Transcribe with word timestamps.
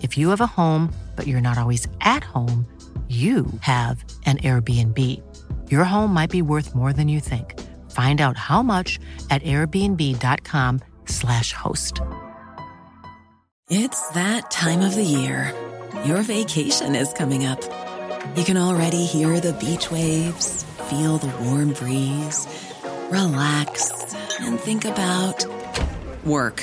If 0.00 0.16
you 0.16 0.30
have 0.30 0.40
a 0.40 0.46
home, 0.46 0.90
but 1.16 1.26
you're 1.26 1.42
not 1.42 1.58
always 1.58 1.86
at 2.00 2.24
home, 2.24 2.64
you 3.08 3.46
have 3.60 4.04
an 4.24 4.38
Airbnb. 4.38 4.96
Your 5.68 5.82
home 5.84 6.14
might 6.14 6.30
be 6.30 6.42
worth 6.42 6.76
more 6.76 6.92
than 6.92 7.08
you 7.08 7.18
think. 7.18 7.58
Find 7.90 8.20
out 8.20 8.36
how 8.36 8.62
much 8.62 9.00
at 9.30 9.42
airbnb.com/slash 9.42 11.52
host. 11.52 12.00
It's 13.68 14.08
that 14.10 14.52
time 14.52 14.82
of 14.82 14.94
the 14.94 15.02
year. 15.04 15.52
Your 16.04 16.22
vacation 16.22 16.94
is 16.94 17.12
coming 17.12 17.46
up. 17.46 17.60
You 18.36 18.44
can 18.44 18.56
already 18.56 19.04
hear 19.04 19.40
the 19.40 19.54
beach 19.54 19.90
waves, 19.90 20.62
feel 20.88 21.18
the 21.18 21.34
warm 21.44 21.72
breeze, 21.72 22.46
relax, 23.10 24.14
and 24.40 24.60
think 24.60 24.84
about 24.84 25.44
work. 26.24 26.62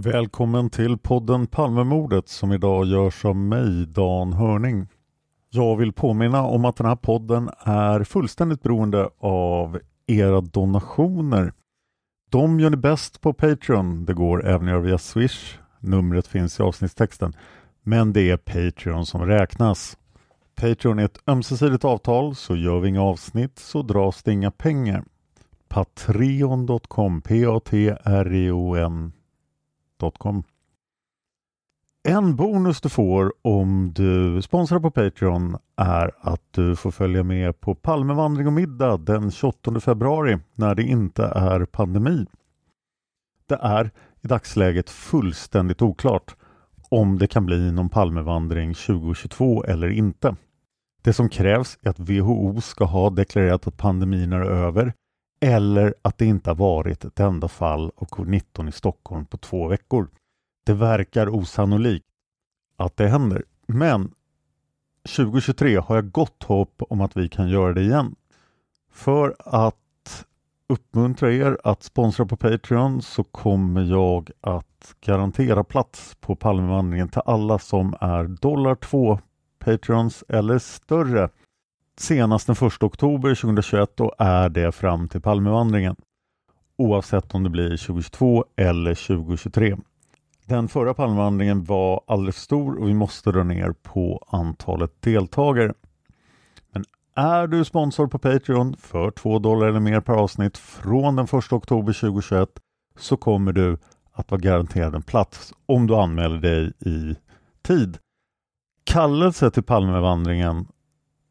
Välkommen 0.00 0.70
till 0.70 0.98
podden 0.98 1.46
Palmemordet 1.46 2.28
som 2.28 2.52
idag 2.52 2.86
görs 2.86 3.24
av 3.24 3.36
mig, 3.36 3.86
Dan 3.86 4.32
Hörning. 4.32 4.86
Jag 5.50 5.76
vill 5.76 5.92
påminna 5.92 6.42
om 6.42 6.64
att 6.64 6.76
den 6.76 6.86
här 6.86 6.96
podden 6.96 7.50
är 7.58 8.04
fullständigt 8.04 8.62
beroende 8.62 9.10
av 9.18 9.80
era 10.06 10.40
donationer. 10.40 11.52
De 12.30 12.60
gör 12.60 12.70
ni 12.70 12.76
bäst 12.76 13.20
på 13.20 13.32
Patreon. 13.32 14.04
Det 14.04 14.14
går 14.14 14.46
även 14.46 14.62
att 14.62 14.70
göra 14.70 14.80
via 14.80 14.98
Swish. 14.98 15.58
Numret 15.80 16.26
finns 16.26 16.60
i 16.60 16.62
avsnittstexten. 16.62 17.32
Men 17.82 18.12
det 18.12 18.30
är 18.30 18.36
Patreon 18.36 19.06
som 19.06 19.26
räknas. 19.26 19.98
Patreon 20.54 20.98
är 20.98 21.04
ett 21.04 21.22
ömsesidigt 21.26 21.84
avtal, 21.84 22.34
så 22.34 22.56
gör 22.56 22.80
vi 22.80 22.88
inga 22.88 23.02
avsnitt 23.02 23.58
så 23.58 23.82
dras 23.82 24.22
det 24.22 24.32
inga 24.32 24.50
pengar. 24.50 25.04
Patreon.com, 25.68 27.20
P-A-T-R-E-O-N 27.22 29.12
patreon.com. 29.98 30.42
En 32.08 32.36
bonus 32.36 32.80
du 32.80 32.88
får 32.88 33.32
om 33.42 33.92
du 33.94 34.42
sponsrar 34.42 34.80
på 34.80 34.90
Patreon 34.90 35.56
är 35.76 36.10
att 36.20 36.42
du 36.50 36.76
får 36.76 36.90
följa 36.90 37.22
med 37.22 37.60
på 37.60 37.74
Palmevandring 37.74 38.46
och 38.46 38.52
middag 38.52 38.96
den 38.96 39.30
28 39.30 39.80
februari 39.80 40.38
när 40.54 40.74
det 40.74 40.82
inte 40.82 41.24
är 41.24 41.64
pandemi. 41.64 42.26
Det 43.46 43.58
är 43.62 43.90
i 44.20 44.26
dagsläget 44.26 44.90
fullständigt 44.90 45.82
oklart 45.82 46.36
om 46.90 47.18
det 47.18 47.26
kan 47.26 47.46
bli 47.46 47.72
någon 47.72 47.88
Palmevandring 47.88 48.74
2022 48.74 49.64
eller 49.64 49.88
inte. 49.88 50.36
Det 51.02 51.12
som 51.12 51.28
krävs 51.28 51.78
är 51.82 51.90
att 51.90 52.00
WHO 52.00 52.60
ska 52.60 52.84
ha 52.84 53.10
deklarerat 53.10 53.66
att 53.66 53.76
pandemin 53.76 54.32
är 54.32 54.40
över 54.40 54.92
eller 55.40 55.94
att 56.02 56.18
det 56.18 56.26
inte 56.26 56.50
har 56.50 56.54
varit 56.54 57.04
ett 57.04 57.20
enda 57.20 57.48
fall 57.48 57.92
av 57.96 58.06
covid-19 58.08 58.68
i 58.68 58.72
Stockholm 58.72 59.26
på 59.26 59.36
två 59.36 59.68
veckor. 59.68 60.08
Det 60.66 60.72
verkar 60.72 61.28
osannolikt 61.28 62.06
att 62.76 62.96
det 62.96 63.08
händer, 63.08 63.44
men 63.66 64.14
2023 65.16 65.76
har 65.76 65.94
jag 65.94 66.10
gott 66.10 66.42
hopp 66.42 66.82
om 66.88 67.00
att 67.00 67.16
vi 67.16 67.28
kan 67.28 67.48
göra 67.48 67.72
det 67.72 67.82
igen. 67.82 68.14
För 68.90 69.36
att 69.38 70.26
uppmuntra 70.68 71.32
er 71.32 71.58
att 71.64 71.82
sponsra 71.82 72.26
på 72.26 72.36
Patreon 72.36 73.02
så 73.02 73.24
kommer 73.24 73.82
jag 73.82 74.30
att 74.40 74.94
garantera 75.00 75.64
plats 75.64 76.16
på 76.20 76.36
Palmevandringen 76.36 77.08
till 77.08 77.22
alla 77.24 77.58
som 77.58 77.94
är 78.00 78.24
dollar 78.24 78.74
2 78.74 79.18
Patreons 79.58 80.24
eller 80.28 80.58
större 80.58 81.28
senast 82.00 82.46
den 82.46 82.56
1 82.66 82.82
oktober 82.82 83.34
2021 83.34 84.00
och 84.00 84.14
är 84.18 84.48
det 84.48 84.72
fram 84.72 85.08
till 85.08 85.20
Palmevandringen. 85.20 85.96
Oavsett 86.76 87.34
om 87.34 87.42
det 87.42 87.50
blir 87.50 87.68
2022 87.68 88.44
eller 88.56 88.94
2023. 88.94 89.76
Den 90.46 90.68
förra 90.68 90.94
Palmevandringen 90.94 91.64
var 91.64 92.00
alldeles 92.06 92.36
stor 92.36 92.78
och 92.78 92.88
vi 92.88 92.94
måste 92.94 93.32
dra 93.32 93.44
ner 93.44 93.74
på 93.82 94.24
antalet 94.28 95.02
deltagare. 95.02 95.74
Men 96.72 96.84
är 97.14 97.46
du 97.46 97.64
sponsor 97.64 98.06
på 98.06 98.18
Patreon 98.18 98.76
för 98.76 99.10
2 99.10 99.38
dollar 99.38 99.66
eller 99.66 99.80
mer 99.80 100.00
per 100.00 100.12
avsnitt 100.12 100.58
från 100.58 101.16
den 101.16 101.24
1 101.24 101.32
oktober 101.52 101.92
2021 101.92 102.48
så 102.98 103.16
kommer 103.16 103.52
du 103.52 103.78
att 104.12 104.30
vara 104.30 104.40
garanterad 104.40 104.94
en 104.94 105.02
plats 105.02 105.52
om 105.66 105.86
du 105.86 105.96
anmäler 105.96 106.38
dig 106.38 106.72
i 106.78 107.16
tid. 107.62 107.98
Kallelse 108.84 109.50
till 109.50 109.62
Palmevandringen 109.62 110.66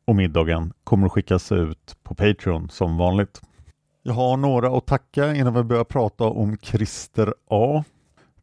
och 0.07 0.15
middagen 0.15 0.74
kommer 0.83 1.06
att 1.06 1.12
skickas 1.12 1.51
ut 1.51 1.98
på 2.04 2.15
Patreon 2.15 2.69
som 2.69 2.98
vanligt. 2.98 3.42
Jag 4.04 4.13
har 4.13 4.38
några 4.38 4.77
att 4.77 4.86
tacka 4.86 5.36
innan 5.36 5.54
vi 5.54 5.63
börjar 5.63 5.83
prata 5.83 6.24
om 6.24 6.57
Christer 6.57 7.33
A. 7.50 7.83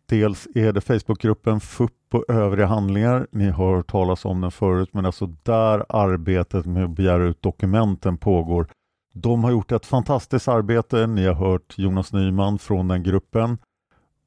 Dels 0.06 0.49
är 0.55 0.72
det 0.72 0.81
Facebookgruppen 0.81 1.61
FUP 1.61 1.93
och 2.12 2.25
övriga 2.31 2.66
handlingar. 2.66 3.26
Ni 3.31 3.50
har 3.50 3.76
hört 3.76 3.90
talas 3.90 4.25
om 4.25 4.40
den 4.40 4.50
förut, 4.50 4.88
men 4.93 5.06
alltså 5.06 5.26
där 5.43 5.84
arbetet 5.88 6.66
med 6.66 6.84
att 6.84 6.90
begära 6.90 7.25
ut 7.25 7.43
dokumenten 7.43 8.19
pågår. 8.19 8.67
De 9.14 9.44
har 9.44 9.50
gjort 9.50 9.72
ett 9.72 9.87
fantastiskt 9.87 10.49
arbete. 10.49 11.06
Ni 11.06 11.26
har 11.26 11.34
hört 11.34 11.75
Jonas 11.78 12.12
Nyman 12.12 12.58
från 12.58 12.88
den 12.88 13.02
gruppen. 13.02 13.58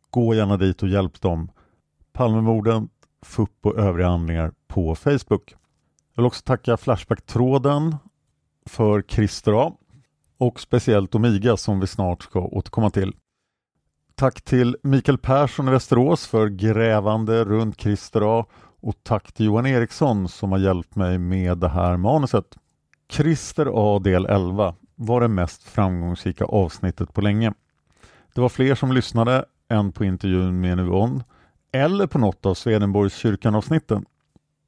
Gå 0.09 0.35
gärna 0.35 0.57
dit 0.57 0.83
och 0.83 0.89
hjälp 0.89 1.21
dem. 1.21 1.51
Palmemorden, 2.13 2.89
FUP 3.25 3.65
och 3.65 3.77
övriga 3.77 4.07
handlingar 4.07 4.51
på 4.67 4.95
Facebook. 4.95 5.55
Jag 6.17 6.21
vill 6.21 6.27
också 6.27 6.43
tacka 6.43 6.77
Flashback-tråden 6.77 7.95
för 8.65 9.01
Christer 9.01 9.67
A 9.67 9.73
och 10.37 10.59
speciellt 10.59 11.15
Omiga 11.15 11.57
som 11.57 11.79
vi 11.79 11.87
snart 11.87 12.23
ska 12.23 12.39
återkomma 12.39 12.89
till. 12.89 13.15
Tack 14.15 14.41
till 14.41 14.77
Mikael 14.83 15.17
Persson 15.17 15.67
i 15.67 15.71
Västerås 15.71 16.27
för 16.27 16.47
grävande 16.47 17.43
runt 17.43 17.81
Christer 17.81 18.39
A 18.39 18.45
och 18.81 18.95
tack 19.03 19.31
till 19.31 19.45
Johan 19.45 19.65
Eriksson 19.65 20.27
som 20.27 20.51
har 20.51 20.59
hjälpt 20.59 20.95
mig 20.95 21.17
med 21.17 21.57
det 21.57 21.69
här 21.69 21.97
manuset. 21.97 22.57
Christer 23.11 23.69
A 23.73 23.99
del 23.99 24.25
11 24.25 24.75
var 24.95 25.21
det 25.21 25.27
mest 25.27 25.63
framgångsrika 25.63 26.45
avsnittet 26.45 27.13
på 27.13 27.21
länge. 27.21 27.53
Det 28.33 28.41
var 28.41 28.49
fler 28.49 28.75
som 28.75 28.91
lyssnade 28.91 29.45
än 29.69 29.91
på 29.91 30.05
intervjun 30.05 30.59
med 30.59 30.77
Nivon 30.77 31.23
eller 31.71 32.07
på 32.07 32.19
något 32.19 32.45
av 32.45 32.53
Swedenborgskyrkan-avsnitten. 32.53 34.05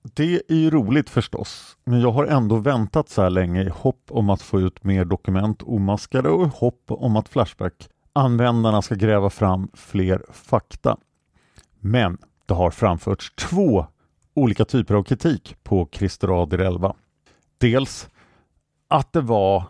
Det 0.03 0.41
är 0.47 0.55
ju 0.55 0.69
roligt 0.69 1.09
förstås, 1.09 1.77
men 1.83 2.01
jag 2.01 2.11
har 2.11 2.25
ändå 2.25 2.57
väntat 2.57 3.09
så 3.09 3.21
här 3.21 3.29
länge 3.29 3.63
i 3.63 3.69
hopp 3.69 4.03
om 4.09 4.29
att 4.29 4.41
få 4.41 4.59
ut 4.59 4.83
mer 4.83 5.05
dokument 5.05 5.63
omaskade 5.63 6.29
och 6.29 6.47
i 6.47 6.49
hopp 6.53 6.83
om 6.87 7.15
att 7.15 7.29
Flashback-användarna 7.29 8.81
ska 8.81 8.95
gräva 8.95 9.29
fram 9.29 9.71
fler 9.73 10.25
fakta. 10.31 10.97
Men 11.79 12.17
det 12.45 12.53
har 12.53 12.71
framförts 12.71 13.35
två 13.35 13.85
olika 14.33 14.65
typer 14.65 14.95
av 14.95 15.03
kritik 15.03 15.55
på 15.63 15.89
Christer 15.91 16.43
Adir 16.43 16.59
11. 16.59 16.95
Dels 17.57 18.09
att 18.87 19.13
det 19.13 19.21
var 19.21 19.63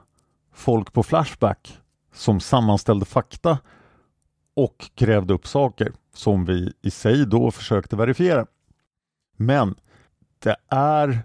folk 0.53 0.93
på 0.93 1.03
Flashback 1.03 1.77
som 2.13 2.39
sammanställde 2.39 3.05
fakta 3.05 3.57
och 4.55 4.89
grävde 4.95 5.33
upp 5.33 5.47
saker 5.47 5.91
som 6.13 6.45
vi 6.45 6.73
i 6.81 6.91
sig 6.91 7.25
då 7.25 7.51
försökte 7.51 7.95
verifiera. 7.95 8.45
Men 9.35 9.75
det 10.43 10.55
är 10.69 11.19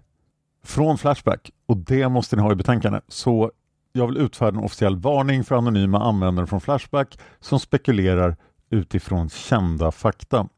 från 0.65 0.99
Flashback 0.99 1.51
och 1.67 1.77
det 1.77 2.09
måste 2.09 2.37
ni 2.37 2.43
ha 2.43 2.53
i 2.53 2.55
betänkandet 2.55 3.05
Så 3.09 3.53
jag 3.93 4.07
vill 4.07 4.17
utfärda 4.17 4.59
en 4.59 4.65
officiell 4.65 4.97
varning 4.97 5.45
för 5.45 5.55
anonyma 5.55 6.03
användare 6.05 6.47
från 6.47 6.61
Flashback 6.61 7.19
som 7.41 7.61
spekulerar 7.61 8.37
utifrån 8.71 9.29
kända 9.29 9.93
fakta. 9.93 10.49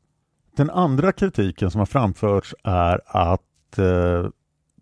Den 0.57 0.71
andra 0.71 1.13
kritiken 1.13 1.71
som 1.71 1.79
har 1.79 1.87
framförts 1.87 2.55
är 2.65 3.01
att 3.07 3.79
eh, 3.79 4.31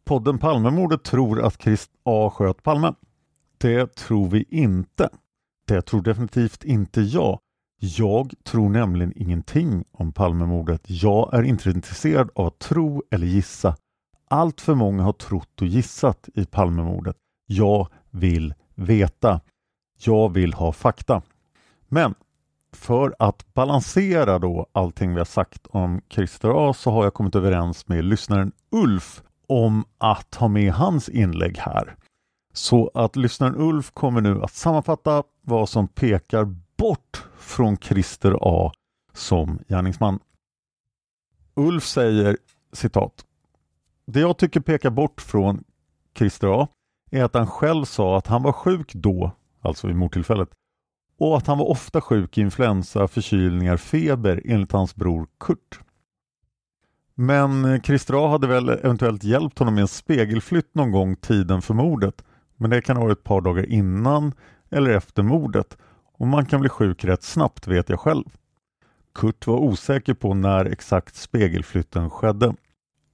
podden 0.05 0.39
Palmemordet 0.39 1.05
tror 1.05 1.43
att 1.43 1.59
Krist 1.59 1.91
A 2.03 2.31
sköt 2.35 2.63
Palme. 2.63 2.95
Det 3.59 3.95
tror 3.95 4.29
vi 4.29 4.45
inte. 4.49 5.09
Det 5.67 5.83
tror 5.83 6.03
definitivt 6.03 6.65
inte 6.65 7.01
jag. 7.01 7.39
Jag 7.79 8.35
tror 8.45 8.69
nämligen 8.69 9.13
ingenting 9.17 9.85
om 9.93 10.13
Palmemordet. 10.13 10.83
Jag 10.87 11.35
är 11.35 11.43
inte 11.43 11.71
intresserad 11.71 12.31
av 12.35 12.47
att 12.47 12.59
tro 12.59 13.03
eller 13.11 13.27
gissa. 13.27 13.77
Allt 14.29 14.61
för 14.61 14.75
många 14.75 15.03
har 15.03 15.13
trott 15.13 15.61
och 15.61 15.67
gissat 15.67 16.29
i 16.35 16.45
Palmemordet. 16.45 17.17
Jag 17.47 17.89
vill 18.11 18.55
veta. 18.75 19.41
Jag 20.05 20.33
vill 20.33 20.55
ha 20.55 20.73
fakta. 20.73 21.23
Men 21.89 22.15
för 22.73 23.15
att 23.19 23.55
balansera 23.55 24.39
då 24.39 24.67
allting 24.73 25.13
vi 25.13 25.19
har 25.19 25.25
sagt 25.25 25.67
om 25.67 26.01
Christer 26.09 26.71
A 26.71 26.75
så 26.75 26.91
har 26.91 27.05
jag 27.05 27.15
kommit 27.15 27.35
överens 27.35 27.89
med 27.89 28.05
lyssnaren 28.05 28.53
Ulf 28.71 29.23
om 29.49 29.85
att 29.99 30.35
ha 30.35 30.49
med 30.49 30.73
hans 30.73 31.09
inlägg 31.09 31.59
här. 31.59 31.97
Så 32.53 32.91
att 32.95 33.17
lyssnaren 33.17 33.57
Ulf 33.57 33.91
kommer 33.91 34.21
nu 34.21 34.43
att 34.43 34.53
sammanfatta 34.53 35.23
vad 35.43 35.69
som 35.69 35.89
pekar 35.89 36.45
bort 36.77 37.25
från 37.45 37.77
Christer 37.77 38.37
A 38.41 38.73
som 39.13 39.59
gärningsman. 39.69 40.19
Ulf 41.55 41.85
säger 41.85 42.37
citat. 42.73 43.25
Det 44.07 44.21
jag 44.21 44.39
tycker 44.39 44.61
pekar 44.61 44.91
bort 44.91 45.21
från 45.21 45.65
Christer 46.19 46.63
A 46.63 46.69
är 47.11 47.25
att 47.25 47.35
han 47.35 47.47
själv 47.47 47.85
sa 47.85 48.19
att 48.19 48.27
han 48.27 48.43
var 48.43 48.53
sjuk 48.53 48.95
då, 48.95 49.31
alltså 49.61 49.87
vid 49.87 49.97
mordtillfället, 49.97 50.49
och 51.19 51.37
att 51.37 51.47
han 51.47 51.59
var 51.59 51.67
ofta 51.67 52.01
sjuk 52.01 52.39
i 52.39 52.41
influensa, 52.41 53.09
förkylningar, 53.09 53.77
feber 53.77 54.43
enligt 54.45 54.73
hans 54.73 54.95
bror 54.95 55.27
Kurt. 55.41 55.81
Men 57.15 57.65
eh, 57.65 57.81
Christer 57.81 58.27
A 58.27 58.31
hade 58.31 58.47
väl 58.47 58.69
eventuellt 58.69 59.25
hjälpt 59.25 59.59
honom 59.59 59.75
med 59.75 59.83
en 59.83 59.89
spegelflytt 59.89 60.75
någon 60.75 60.91
gång 60.91 61.17
tiden 61.17 61.63
för 61.63 61.75
mordet, 61.75 62.25
men 62.57 62.71
det 62.71 62.83
kan 62.83 62.97
ha 62.97 63.05
varit 63.05 63.19
ett 63.19 63.25
par 63.25 63.41
dagar 63.41 63.67
innan 63.71 64.33
eller 64.71 64.91
efter 64.91 65.23
mordet 65.23 65.79
och 66.19 66.27
man 66.27 66.47
kan 66.47 66.61
bli 66.61 66.69
sjuk 66.69 67.05
rätt 67.05 67.23
snabbt 67.23 67.67
vet 67.67 67.89
jag 67.89 68.01
själv. 68.01 68.25
Kurt 69.15 69.47
var 69.47 69.57
osäker 69.57 70.15
på 70.15 70.35
när 70.35 70.65
exakt 70.65 71.17
spegelflytten 71.17 72.11
skedde. 72.11 72.55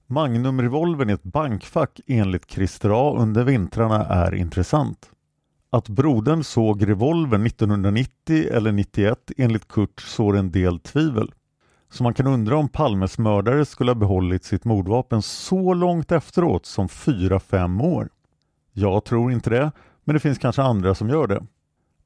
Magnumrevolvern 0.07 1.11
i 1.11 1.13
ett 1.13 1.23
bankfack 1.23 2.01
enligt 2.07 2.51
Christer 2.51 2.91
A 2.95 3.17
under 3.19 3.45
vintrarna 3.45 4.07
är 4.07 4.35
intressant. 4.35 5.11
Att 5.71 5.89
brodern 5.89 6.45
såg 6.45 6.89
revolvern 6.89 7.47
1990 7.47 8.47
eller 8.51 8.73
91 8.73 9.31
enligt 9.37 9.69
Kurt 9.69 10.01
sår 10.01 10.37
en 10.37 10.51
del 10.51 10.79
tvivel. 10.79 11.33
Så 11.91 12.03
man 12.03 12.15
kan 12.15 12.27
undra 12.27 12.57
om 12.57 12.69
Palmes 12.69 13.19
mördare 13.19 13.65
skulle 13.65 13.91
ha 13.91 13.95
behållit 13.95 14.45
sitt 14.45 14.65
mordvapen 14.65 15.23
så 15.23 15.75
långt 15.75 16.13
efteråt 16.13 16.67
som 16.67 16.89
4-5 16.89 17.83
år. 17.83 18.09
Jag 18.73 19.05
tror 19.05 19.33
inte 19.33 19.51
det, 19.51 19.73
men 20.05 20.15
det 20.15 20.21
finns 20.21 20.39
kanske 20.39 20.63
andra 20.63 20.95
som 20.95 21.09
gör 21.09 21.27
det. 21.27 21.43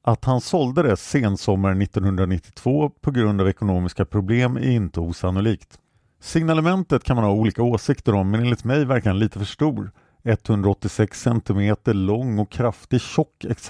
Att 0.07 0.25
han 0.25 0.41
sålde 0.41 0.83
det 0.83 0.97
sensommaren 0.97 1.81
1992 1.81 2.89
på 3.01 3.11
grund 3.11 3.41
av 3.41 3.49
ekonomiska 3.49 4.05
problem 4.05 4.57
är 4.57 4.71
inte 4.71 4.99
osannolikt. 4.99 5.79
Signalementet 6.19 7.03
kan 7.03 7.15
man 7.15 7.25
ha 7.25 7.31
olika 7.31 7.63
åsikter 7.63 8.13
om 8.13 8.31
men 8.31 8.41
enligt 8.41 8.63
mig 8.63 8.85
verkar 8.85 9.09
han 9.09 9.19
lite 9.19 9.39
för 9.39 9.45
stor. 9.45 9.91
186 10.23 11.21
cm 11.21 11.75
lång 11.85 12.39
och 12.39 12.51
kraftig, 12.51 13.01
tjock 13.01 13.43
etc. 13.43 13.69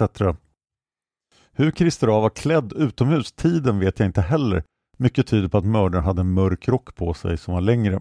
Hur 1.52 1.70
Christer 1.70 2.18
A 2.18 2.20
var 2.20 2.30
klädd 2.30 2.72
utomhus 2.72 3.32
tiden 3.32 3.78
vet 3.78 3.98
jag 3.98 4.08
inte 4.08 4.20
heller. 4.20 4.62
Mycket 4.98 5.26
tyder 5.26 5.48
på 5.48 5.58
att 5.58 5.66
mördaren 5.66 6.04
hade 6.04 6.20
en 6.20 6.32
mörk 6.32 6.68
rock 6.68 6.94
på 6.94 7.14
sig 7.14 7.36
som 7.36 7.54
var 7.54 7.60
längre. 7.60 8.00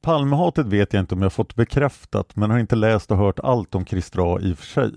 Palmehatet 0.00 0.66
vet 0.66 0.92
jag 0.92 1.00
inte 1.00 1.14
om 1.14 1.22
jag 1.22 1.32
fått 1.32 1.54
bekräftat 1.54 2.36
men 2.36 2.50
har 2.50 2.58
inte 2.58 2.76
läst 2.76 3.10
och 3.10 3.18
hört 3.18 3.38
allt 3.38 3.74
om 3.74 3.86
Christer 3.86 4.34
A 4.34 4.40
i 4.40 4.52
och 4.52 4.58
för 4.58 4.66
sig. 4.66 4.92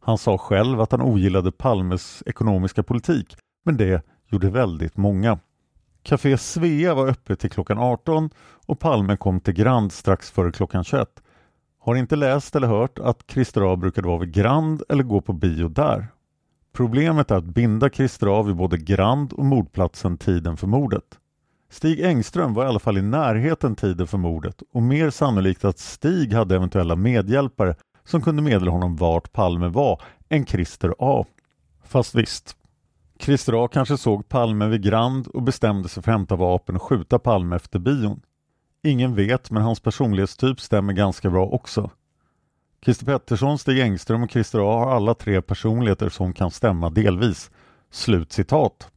Han 0.00 0.18
sa 0.18 0.38
själv 0.38 0.80
att 0.80 0.92
han 0.92 1.02
ogillade 1.02 1.52
Palmes 1.52 2.22
ekonomiska 2.26 2.82
politik, 2.82 3.36
men 3.64 3.76
det 3.76 4.02
gjorde 4.26 4.50
väldigt 4.50 4.96
många. 4.96 5.38
Café 6.02 6.38
Svea 6.38 6.94
var 6.94 7.06
öppet 7.08 7.40
till 7.40 7.50
klockan 7.50 7.78
18 7.78 8.30
och 8.66 8.78
Palme 8.78 9.16
kom 9.16 9.40
till 9.40 9.54
Grand 9.54 9.92
strax 9.92 10.30
före 10.30 10.52
klockan 10.52 10.84
21. 10.84 11.08
Har 11.78 11.94
inte 11.94 12.16
läst 12.16 12.56
eller 12.56 12.68
hört 12.68 12.98
att 12.98 13.24
Christer 13.28 13.72
A 13.72 13.76
brukade 13.76 14.08
vara 14.08 14.18
vid 14.18 14.32
Grand 14.32 14.82
eller 14.88 15.02
gå 15.02 15.20
på 15.20 15.32
bio 15.32 15.68
där. 15.68 16.06
Problemet 16.72 17.30
är 17.30 17.36
att 17.36 17.44
binda 17.44 17.90
Christer 17.90 18.40
A 18.40 18.42
vid 18.42 18.56
både 18.56 18.78
Grand 18.78 19.32
och 19.32 19.44
mordplatsen 19.44 20.18
tiden 20.18 20.56
för 20.56 20.66
mordet. 20.66 21.18
Stig 21.70 22.00
Engström 22.00 22.54
var 22.54 22.64
i 22.64 22.68
alla 22.68 22.78
fall 22.78 22.98
i 22.98 23.02
närheten 23.02 23.76
tiden 23.76 24.06
för 24.06 24.18
mordet 24.18 24.62
och 24.72 24.82
mer 24.82 25.10
sannolikt 25.10 25.64
att 25.64 25.78
Stig 25.78 26.32
hade 26.34 26.56
eventuella 26.56 26.96
medhjälpare 26.96 27.74
som 28.04 28.22
kunde 28.22 28.42
meddela 28.42 28.70
honom 28.70 28.96
vart 28.96 29.32
Palme 29.32 29.68
var 29.68 30.02
än 30.28 30.46
Christer 30.46 30.94
A. 30.98 31.24
Fast 31.84 32.14
visst, 32.14 32.56
Christer 33.18 33.64
A 33.64 33.68
kanske 33.68 33.96
såg 33.96 34.28
Palme 34.28 34.66
vid 34.66 34.82
Grand 34.82 35.26
och 35.26 35.42
bestämde 35.42 35.88
sig 35.88 36.02
för 36.02 36.12
att 36.12 36.18
hämta 36.18 36.36
vapen 36.36 36.76
och 36.76 36.82
skjuta 36.82 37.18
Palme 37.18 37.56
efter 37.56 37.78
bion. 37.78 38.20
Ingen 38.82 39.14
vet, 39.14 39.50
men 39.50 39.62
hans 39.62 39.80
personlighetstyp 39.80 40.60
stämmer 40.60 40.92
ganska 40.92 41.30
bra 41.30 41.46
också. 41.46 41.90
Christer 42.84 43.06
Pettersson, 43.06 43.58
Stig 43.58 43.80
Engström 43.80 44.22
och 44.22 44.30
Christer 44.30 44.58
A 44.58 44.84
har 44.84 44.90
alla 44.90 45.14
tre 45.14 45.42
personligheter 45.42 46.08
som 46.08 46.32
kan 46.32 46.50
stämma 46.50 46.90
delvis. 46.90 47.50
Slut 47.90 48.32
citat. 48.32 48.90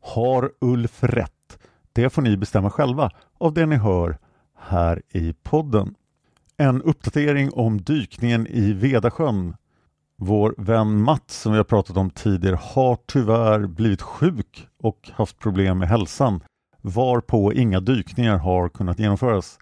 Har 0.00 0.52
Ulf 0.60 1.02
rätt? 1.02 1.58
Det 1.92 2.10
får 2.10 2.22
ni 2.22 2.36
bestämma 2.36 2.70
själva 2.70 3.10
av 3.38 3.54
det 3.54 3.66
ni 3.66 3.76
hör 3.76 4.18
här 4.58 5.02
i 5.08 5.32
podden. 5.32 5.94
En 6.58 6.82
uppdatering 6.82 7.50
om 7.52 7.80
dykningen 7.82 8.46
i 8.46 8.72
Vedasjön. 8.72 9.56
Vår 10.16 10.54
vän 10.58 11.02
Mats 11.02 11.40
som 11.40 11.52
vi 11.52 11.58
har 11.58 11.64
pratat 11.64 11.96
om 11.96 12.10
tidigare 12.10 12.58
har 12.62 12.98
tyvärr 13.06 13.66
blivit 13.66 14.02
sjuk 14.02 14.68
och 14.78 15.10
haft 15.12 15.38
problem 15.38 15.78
med 15.78 15.88
hälsan 15.88 16.40
varpå 16.82 17.52
inga 17.52 17.80
dykningar 17.80 18.38
har 18.38 18.68
kunnat 18.68 18.98
genomföras. 18.98 19.58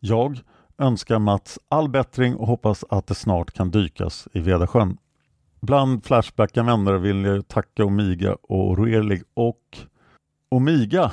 Jag 0.00 0.40
önskar 0.78 1.18
Mats 1.18 1.58
all 1.68 1.88
bättring 1.88 2.36
och 2.36 2.46
hoppas 2.46 2.84
att 2.88 3.06
det 3.06 3.14
snart 3.14 3.52
kan 3.52 3.70
dykas 3.70 4.28
i 4.32 4.40
Vedasjön. 4.40 4.98
Bland 5.60 6.04
Flashback-användare 6.04 6.98
vill 6.98 7.24
jag 7.24 7.48
tacka 7.48 7.84
Omiga 7.84 8.36
och 8.42 8.78
Roerlig 8.78 9.22
och 9.34 9.78
Omiga 10.48 11.12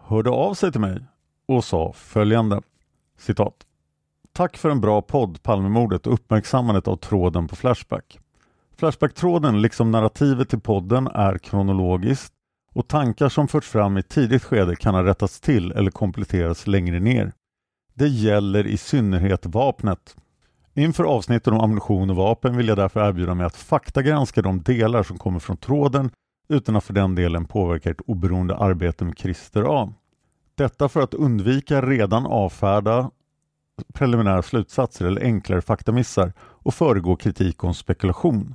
hörde 0.00 0.30
av 0.30 0.54
sig 0.54 0.72
till 0.72 0.80
mig 0.80 1.06
och 1.46 1.64
sa 1.64 1.92
följande 1.92 2.62
citat 3.18 3.54
Tack 4.32 4.56
för 4.56 4.70
en 4.70 4.80
bra 4.80 5.02
podd 5.02 5.42
Palmemordet 5.42 6.06
och 6.06 6.12
uppmärksammandet 6.12 6.88
av 6.88 6.96
tråden 6.96 7.48
på 7.48 7.56
Flashback. 7.56 8.18
Flashback-tråden 8.76 9.62
liksom 9.62 9.90
narrativet 9.90 10.48
till 10.48 10.60
podden 10.60 11.06
är 11.06 11.38
kronologiskt 11.38 12.32
och 12.74 12.88
tankar 12.88 13.28
som 13.28 13.48
förts 13.48 13.68
fram 13.68 13.98
i 13.98 14.02
tidigt 14.02 14.44
skede 14.44 14.76
kan 14.76 14.94
ha 14.94 15.04
rättats 15.04 15.40
till 15.40 15.72
eller 15.72 15.90
kompletterats 15.90 16.66
längre 16.66 17.00
ner. 17.00 17.32
Det 17.94 18.08
gäller 18.08 18.66
i 18.66 18.76
synnerhet 18.76 19.46
vapnet. 19.46 20.16
Inför 20.74 21.04
avsnitten 21.04 21.52
om 21.52 21.60
ammunition 21.60 22.10
och 22.10 22.16
vapen 22.16 22.56
vill 22.56 22.68
jag 22.68 22.78
därför 22.78 23.08
erbjuda 23.08 23.34
mig 23.34 23.46
att 23.46 23.56
faktagranska 23.56 24.42
de 24.42 24.62
delar 24.62 25.02
som 25.02 25.18
kommer 25.18 25.38
från 25.38 25.56
tråden 25.56 26.10
utan 26.48 26.76
att 26.76 26.84
för 26.84 26.94
den 26.94 27.14
delen 27.14 27.44
påverka 27.44 27.90
ert 27.90 28.00
oberoende 28.06 28.56
arbete 28.56 29.04
med 29.04 29.18
Christer 29.18 29.82
A. 29.82 29.92
Detta 30.54 30.88
för 30.88 31.00
att 31.00 31.14
undvika 31.14 31.82
redan 31.82 32.26
avfärda 32.26 33.10
preliminära 33.92 34.42
slutsatser 34.42 35.06
eller 35.06 35.22
enklare 35.22 35.60
faktamissar 35.60 36.32
och 36.40 36.74
föregå 36.74 37.16
kritik 37.16 37.64
och 37.64 37.76
spekulation. 37.76 38.54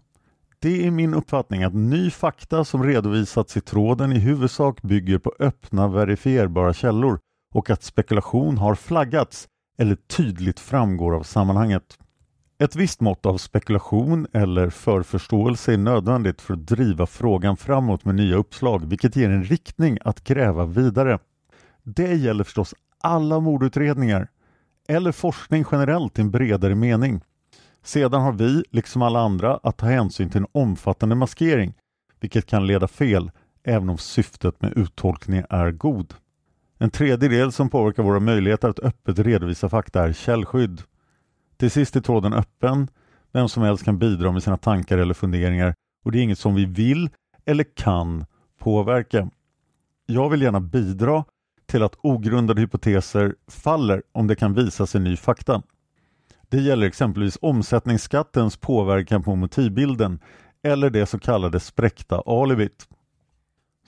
Det 0.59 0.87
är 0.87 0.91
min 0.91 1.13
uppfattning 1.13 1.63
att 1.63 1.73
ny 1.73 2.11
fakta 2.11 2.65
som 2.65 2.83
redovisats 2.83 3.57
i 3.57 3.61
tråden 3.61 4.11
i 4.13 4.19
huvudsak 4.19 4.81
bygger 4.81 5.17
på 5.17 5.33
öppna 5.39 5.87
verifierbara 5.87 6.73
källor 6.73 7.19
och 7.53 7.69
att 7.69 7.83
spekulation 7.83 8.57
har 8.57 8.75
flaggats 8.75 9.47
eller 9.77 9.95
tydligt 9.95 10.59
framgår 10.59 11.15
av 11.15 11.23
sammanhanget. 11.23 11.97
Ett 12.59 12.75
visst 12.75 13.01
mått 13.01 13.25
av 13.25 13.37
spekulation 13.37 14.27
eller 14.33 14.69
förförståelse 14.69 15.73
är 15.73 15.77
nödvändigt 15.77 16.41
för 16.41 16.53
att 16.53 16.67
driva 16.67 17.05
frågan 17.05 17.57
framåt 17.57 18.05
med 18.05 18.15
nya 18.15 18.35
uppslag, 18.35 18.85
vilket 18.85 19.15
ger 19.15 19.29
en 19.29 19.43
riktning 19.43 19.97
att 20.01 20.23
gräva 20.23 20.65
vidare. 20.65 21.19
Det 21.83 22.13
gäller 22.15 22.43
förstås 22.43 22.73
alla 23.01 23.39
mordutredningar 23.39 24.27
eller 24.87 25.11
forskning 25.11 25.65
generellt 25.71 26.19
i 26.19 26.21
en 26.21 26.31
bredare 26.31 26.75
mening. 26.75 27.21
Sedan 27.83 28.21
har 28.21 28.33
vi, 28.33 28.63
liksom 28.71 29.01
alla 29.01 29.19
andra, 29.19 29.59
att 29.63 29.77
ta 29.77 29.85
hänsyn 29.85 30.29
till 30.29 30.41
en 30.41 30.47
omfattande 30.51 31.15
maskering, 31.15 31.73
vilket 32.19 32.45
kan 32.45 32.67
leda 32.67 32.87
fel 32.87 33.31
även 33.63 33.89
om 33.89 33.97
syftet 33.97 34.61
med 34.61 34.77
uttolkningen 34.77 35.45
är 35.49 35.71
god. 35.71 36.13
En 36.77 36.89
tredje 36.89 37.29
del 37.29 37.51
som 37.51 37.69
påverkar 37.69 38.03
våra 38.03 38.19
möjligheter 38.19 38.69
att 38.69 38.79
öppet 38.79 39.19
redovisa 39.19 39.69
fakta 39.69 40.03
är 40.03 40.13
källskydd. 40.13 40.81
Till 41.57 41.71
sist 41.71 41.95
är 41.95 42.01
tråden 42.01 42.33
öppen. 42.33 42.87
Vem 43.31 43.49
som 43.49 43.63
helst 43.63 43.85
kan 43.85 43.99
bidra 43.99 44.31
med 44.31 44.43
sina 44.43 44.57
tankar 44.57 44.97
eller 44.97 45.13
funderingar 45.13 45.75
och 46.05 46.11
det 46.11 46.19
är 46.19 46.23
inget 46.23 46.39
som 46.39 46.55
vi 46.55 46.65
vill 46.65 47.09
eller 47.45 47.63
kan 47.75 48.25
påverka. 48.59 49.29
Jag 50.05 50.29
vill 50.29 50.41
gärna 50.41 50.59
bidra 50.59 51.23
till 51.75 51.83
att 51.83 51.97
ogrundade 52.01 52.61
hypoteser 52.61 53.35
faller 53.47 54.03
om 54.11 54.27
det 54.27 54.35
kan 54.35 54.53
visa 54.53 54.85
sig 54.85 55.01
ny 55.01 55.17
fakta. 55.17 55.61
Det 56.49 56.57
gäller 56.57 56.87
exempelvis 56.87 57.37
omsättningsskattens 57.41 58.57
påverkan 58.57 59.23
på 59.23 59.35
motivbilden 59.35 60.19
eller 60.63 60.89
det 60.89 61.05
så 61.05 61.19
kallade 61.19 61.59
spräckta 61.59 62.21
alibit. 62.25 62.87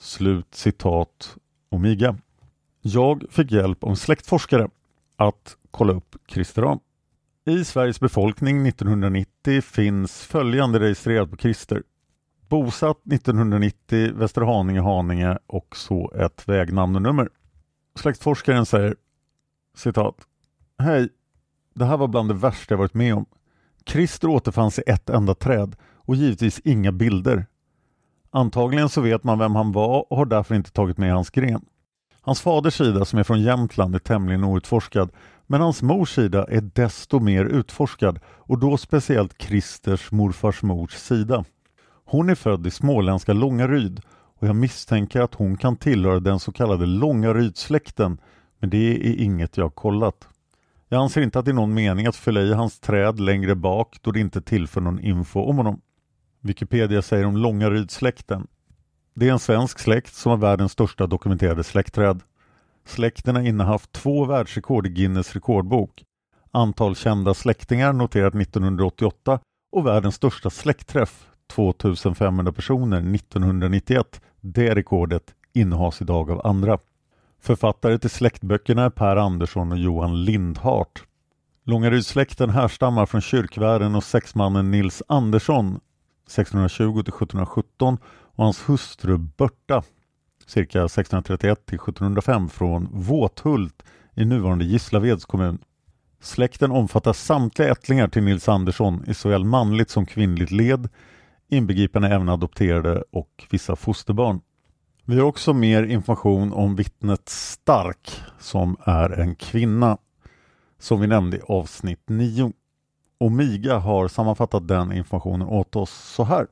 Slut 0.00 0.54
citat 0.54 1.36
Omiga. 1.70 2.16
Jag 2.80 3.24
fick 3.30 3.52
hjälp 3.52 3.84
av 3.84 3.94
släktforskare 3.94 4.68
att 5.16 5.56
kolla 5.70 5.92
upp 5.92 6.16
Christer 6.26 6.72
A. 6.72 6.78
I 7.46 7.64
Sveriges 7.64 8.00
befolkning 8.00 8.66
1990 8.66 9.60
finns 9.62 10.22
följande 10.22 10.80
registrerat 10.80 11.30
på 11.30 11.36
Christer. 11.36 11.82
Bosatt 12.48 13.12
1990 13.12 14.12
Västerhaninge, 14.14 14.80
Haninge 14.80 15.38
och 15.46 15.76
så 15.76 16.12
ett 16.14 16.48
vägnamn 16.48 16.96
och 16.96 17.02
nummer. 17.02 17.28
Släktforskaren 17.98 18.66
säger 18.66 18.96
citat 19.76 20.16
Hej, 20.78 21.08
det 21.74 21.84
här 21.84 21.96
var 21.96 22.08
bland 22.08 22.28
det 22.28 22.34
värsta 22.34 22.74
jag 22.74 22.78
varit 22.78 22.94
med 22.94 23.14
om. 23.14 23.26
Christer 23.86 24.28
återfanns 24.28 24.78
i 24.78 24.82
ett 24.86 25.10
enda 25.10 25.34
träd 25.34 25.76
och 25.96 26.16
givetvis 26.16 26.60
inga 26.64 26.92
bilder. 26.92 27.46
Antagligen 28.30 28.88
så 28.88 29.00
vet 29.00 29.24
man 29.24 29.38
vem 29.38 29.54
han 29.54 29.72
var 29.72 30.12
och 30.12 30.16
har 30.16 30.26
därför 30.26 30.54
inte 30.54 30.72
tagit 30.72 30.98
med 30.98 31.12
hans 31.12 31.30
gren. 31.30 31.64
Hans 32.20 32.40
faders 32.40 32.74
sida 32.74 33.04
som 33.04 33.18
är 33.18 33.24
från 33.24 33.42
Jämtland 33.42 33.94
är 33.94 33.98
tämligen 33.98 34.44
outforskad 34.44 35.10
men 35.46 35.60
hans 35.60 35.82
mors 35.82 36.14
sida 36.14 36.44
är 36.44 36.60
desto 36.60 37.20
mer 37.20 37.44
utforskad 37.44 38.20
och 38.26 38.58
då 38.58 38.76
speciellt 38.76 39.42
Christers 39.42 40.12
morfars 40.12 40.62
mors 40.62 40.92
sida. 40.92 41.44
Hon 42.04 42.30
är 42.30 42.34
född 42.34 42.66
i 42.66 42.70
småländska 42.70 43.32
Långaryd 43.32 44.00
och 44.38 44.48
jag 44.48 44.56
misstänker 44.56 45.20
att 45.20 45.34
hon 45.34 45.56
kan 45.56 45.76
tillhöra 45.76 46.20
den 46.20 46.40
så 46.40 46.52
kallade 46.52 46.86
Långarydsläkten 46.86 48.18
men 48.58 48.70
det 48.70 48.76
är 48.76 49.20
inget 49.20 49.56
jag 49.56 49.74
kollat. 49.74 50.28
Jag 50.88 51.02
anser 51.02 51.20
inte 51.20 51.38
att 51.38 51.44
det 51.44 51.50
är 51.50 51.54
någon 51.54 51.74
mening 51.74 52.06
att 52.06 52.16
fylla 52.16 52.40
i 52.40 52.52
hans 52.52 52.80
träd 52.80 53.20
längre 53.20 53.54
bak 53.54 53.98
då 54.02 54.10
det 54.10 54.20
inte 54.20 54.42
tillför 54.42 54.80
någon 54.80 55.00
info 55.00 55.40
om 55.40 55.56
honom. 55.56 55.80
Wikipedia 56.40 57.02
säger 57.02 57.26
om 57.26 57.36
Långarydsläkten. 57.36 58.46
Det 59.14 59.28
är 59.28 59.32
en 59.32 59.38
svensk 59.38 59.78
släkt 59.78 60.14
som 60.14 60.30
har 60.30 60.36
världens 60.36 60.72
största 60.72 61.06
dokumenterade 61.06 61.64
släktträd. 61.64 62.20
Släkten 62.86 63.34
har 63.34 63.42
innehaft 63.42 63.92
två 63.92 64.24
världsrekord 64.24 64.86
i 64.86 64.90
Guinness 64.90 65.34
rekordbok. 65.34 66.04
Antal 66.50 66.96
kända 66.96 67.34
släktingar 67.34 67.92
noterat 67.92 68.34
1988 68.34 69.40
och 69.72 69.86
världens 69.86 70.14
största 70.14 70.50
släktträff 70.50 71.28
2500 71.48 72.52
personer 72.52 73.14
1991. 73.14 74.20
Det 74.40 74.74
rekordet 74.74 75.34
innehas 75.52 76.02
idag 76.02 76.30
av 76.30 76.46
andra. 76.46 76.78
Författare 77.40 77.98
till 77.98 78.10
släktböckerna 78.10 78.84
är 78.84 78.90
Per 78.90 79.16
Andersson 79.16 79.72
och 79.72 79.78
Johan 79.78 80.24
Lindhart. 80.24 81.04
Långarydssläkten 81.64 82.50
härstammar 82.50 83.06
från 83.06 83.20
kyrkvärden 83.20 83.94
och 83.94 84.04
sexmannen 84.04 84.70
Nils 84.70 85.02
Andersson 85.08 85.80
1620 86.26 86.98
1717 86.98 87.98
och 88.06 88.44
hans 88.44 88.68
hustru 88.68 89.16
Börta 89.18 89.82
cirka 90.46 90.84
1631 90.84 91.66
till 91.66 91.76
1705 91.76 92.48
från 92.48 92.88
Våthult 92.92 93.82
i 94.14 94.24
nuvarande 94.24 94.64
Gislaveds 94.64 95.24
kommun. 95.24 95.58
Släkten 96.20 96.70
omfattar 96.70 97.12
samtliga 97.12 97.72
ättlingar 97.72 98.08
till 98.08 98.22
Nils 98.22 98.48
Andersson 98.48 99.04
i 99.06 99.14
såväl 99.14 99.44
manligt 99.44 99.90
som 99.90 100.06
kvinnligt 100.06 100.50
led, 100.50 100.88
inbegripande 101.48 102.08
även 102.08 102.28
adopterade 102.28 103.04
och 103.10 103.46
vissa 103.50 103.76
fosterbarn. 103.76 104.40
Vi 105.04 105.18
har 105.18 105.26
också 105.26 105.52
mer 105.52 105.82
information 105.82 106.52
om 106.52 106.76
vittnet 106.76 107.28
Stark 107.28 108.10
som 108.38 108.76
är 108.84 109.10
en 109.10 109.34
kvinna 109.34 109.98
som 110.78 111.00
vi 111.00 111.06
nämnde 111.06 111.36
i 111.36 111.40
avsnitt 111.48 112.02
9. 112.06 112.52
Omiga 113.20 113.78
har 113.78 114.08
sammanfattat 114.08 114.68
den 114.68 114.92
informationen 114.92 115.48
åt 115.48 115.76
oss 115.76 115.90
så 115.90 116.24
här. 116.24 116.46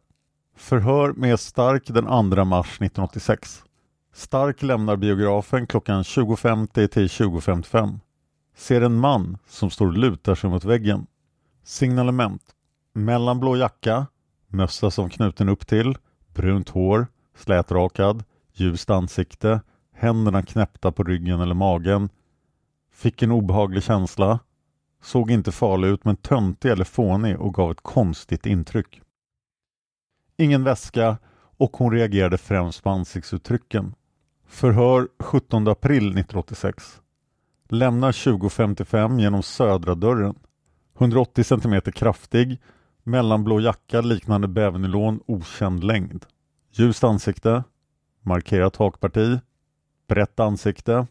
Förhör 0.57 1.13
med 1.13 1.41
Stark 1.41 1.87
den 1.87 2.05
2 2.05 2.45
mars 2.45 2.67
1986. 2.67 3.65
Stark 4.15 4.63
lämnar 4.63 4.97
biografen 4.97 5.67
klockan 5.67 6.03
20.50 6.03 6.87
till 6.87 7.07
20.55. 7.07 7.99
Ser 8.57 8.81
en 8.81 9.01
man 9.01 9.39
som 9.49 9.71
står 9.71 9.87
och 9.87 9.93
lutar 9.93 10.35
sig 10.35 10.51
mot 10.51 10.65
väggen. 10.65 11.07
Signalement. 11.65 12.43
Mellanblå 12.93 13.57
jacka, 13.57 14.07
mössa 14.57 14.91
som 14.91 15.11
knuten 15.11 15.49
upp 15.49 15.67
till, 15.67 15.97
brunt 16.35 16.69
hår, 16.69 17.07
slätrakad, 17.35 18.25
ljust 18.53 18.91
ansikte, 18.91 19.61
händerna 19.95 20.43
knäppta 20.43 20.93
på 20.93 21.03
ryggen 21.05 21.41
eller 21.41 21.55
magen. 21.55 22.09
Fick 22.93 23.23
en 23.23 23.33
obehaglig 23.33 23.83
känsla. 23.83 24.39
Såg 25.03 25.31
inte 25.31 25.53
farlig 25.53 25.89
ut 25.89 26.05
men 26.05 26.17
töntig 26.17 26.71
eller 26.71 26.85
fånig 26.85 27.41
och 27.41 27.55
gav 27.55 27.71
ett 27.71 27.83
konstigt 27.83 28.47
intryck. 28.47 29.01
Ingen 30.37 30.65
väska 30.65 31.19
och 31.57 31.77
hon 31.77 31.93
reagerade 31.93 32.39
främst 32.39 32.83
på 32.83 32.91
ansiktsuttrycken. 32.91 33.95
Förhör 34.47 35.09
17 35.19 35.69
april 35.69 35.97
1986. 35.97 37.01
Lämnar 37.69 38.25
2055 38.25 39.19
genom 39.19 39.43
södra 39.43 39.95
dörren. 39.95 40.35
180 40.99 41.45
cm 41.45 41.81
kraftig, 41.81 42.59
mellanblå 43.07 43.61
jacka 43.61 44.01
liknande 44.01 44.49
bävernylon, 44.49 45.21
okänd 45.27 45.85
längd. 45.85 46.27
Ljust 46.71 47.05
ansikte, 47.05 47.65
markerat 48.23 48.77
hakparti, 48.77 49.39
brett 50.09 50.41
ansikte, 50.41 51.07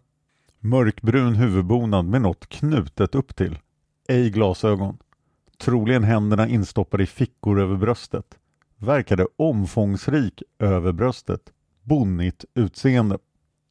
mörkbrun 0.60 1.36
huvudbonad 1.36 2.06
med 2.06 2.22
något 2.22 2.50
knutet 2.50 3.16
upp 3.16 3.36
till. 3.36 3.60
Ej 4.08 4.30
glasögon. 4.30 4.98
Troligen 5.58 6.04
händerna 6.04 6.48
instoppade 6.48 7.04
i 7.04 7.08
fickor 7.08 7.60
över 7.60 7.76
bröstet. 7.76 8.38
Verkade 8.78 9.28
omfångsrik 9.38 10.44
över 10.60 10.92
bröstet. 10.92 11.42
Bonnigt 11.84 12.46
utseende. 12.54 13.18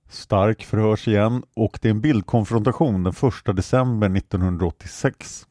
Stark 0.09 0.65
förhörs 0.65 1.09
igen 1.09 1.43
och 1.55 1.79
det 1.83 1.89
är 1.89 1.91
en 1.91 2.01
bildkonfrontation 2.01 3.03
den 3.03 3.15
1 3.47 3.57
december 3.57 4.17
1986. 4.17 5.47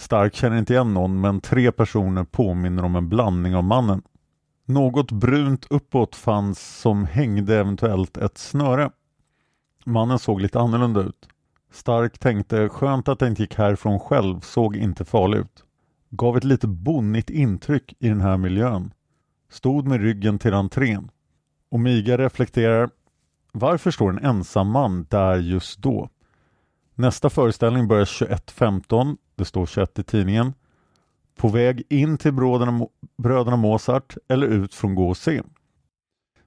Stark 0.00 0.34
känner 0.34 0.58
inte 0.58 0.72
igen 0.72 0.94
någon 0.94 1.20
men 1.20 1.40
tre 1.40 1.72
personer 1.72 2.24
påminner 2.24 2.84
om 2.84 2.96
en 2.96 3.08
blandning 3.08 3.56
av 3.56 3.64
mannen. 3.64 4.02
Något 4.64 5.12
brunt 5.12 5.66
uppåt 5.70 6.16
fanns 6.16 6.80
som 6.80 7.04
hängde 7.04 7.58
eventuellt 7.58 8.16
ett 8.16 8.38
snöre. 8.38 8.90
Mannen 9.84 10.18
såg 10.18 10.40
lite 10.40 10.60
annorlunda 10.60 11.00
ut. 11.00 11.28
Stark 11.72 12.18
tänkte 12.18 12.68
skönt 12.68 13.08
att 13.08 13.18
den 13.18 13.34
gick 13.34 13.54
härifrån 13.54 14.00
själv, 14.00 14.40
såg 14.40 14.76
inte 14.76 15.04
farlig 15.04 15.38
ut. 15.38 15.64
Gav 16.10 16.36
ett 16.36 16.44
lite 16.44 16.66
bonnigt 16.66 17.30
intryck 17.30 17.94
i 17.98 18.08
den 18.08 18.20
här 18.20 18.36
miljön. 18.36 18.92
Stod 19.50 19.86
med 19.86 20.00
ryggen 20.00 20.38
till 20.38 20.54
entrén. 20.54 21.10
Omiga 21.70 22.18
reflekterar 22.18 22.90
varför 23.52 23.90
står 23.90 24.10
en 24.10 24.24
ensam 24.24 24.70
man 24.70 25.06
där 25.10 25.36
just 25.36 25.78
då? 25.78 26.08
Nästa 26.94 27.30
föreställning 27.30 27.88
börjar 27.88 28.04
21.15. 28.04 29.16
Det 29.40 29.44
står 29.44 29.66
21 29.66 29.98
i 29.98 30.02
tidningen. 30.02 30.54
På 31.36 31.48
väg 31.48 31.82
in 31.88 32.18
till 32.18 32.32
bröderna, 32.32 32.86
bröderna 33.16 33.56
Mozart 33.56 34.16
eller 34.28 34.46
ut 34.46 34.74
från 34.74 34.94
gå 34.94 35.08
och 35.08 35.16
se. 35.16 35.42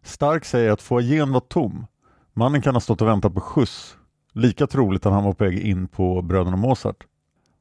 Stark 0.03 0.45
säger 0.45 0.71
att 0.71 0.81
foajén 0.81 1.31
var 1.31 1.39
tom. 1.39 1.85
Mannen 2.33 2.61
kan 2.61 2.73
ha 2.73 2.81
stått 2.81 3.01
och 3.01 3.07
väntat 3.07 3.33
på 3.33 3.41
skjuts. 3.41 3.97
Lika 4.33 4.67
troligt 4.67 5.05
att 5.05 5.13
han 5.13 5.23
var 5.23 5.33
på 5.33 5.43
väg 5.43 5.59
in 5.59 5.87
på 5.87 6.21
bröderna 6.21 6.57
Mozart. 6.57 7.05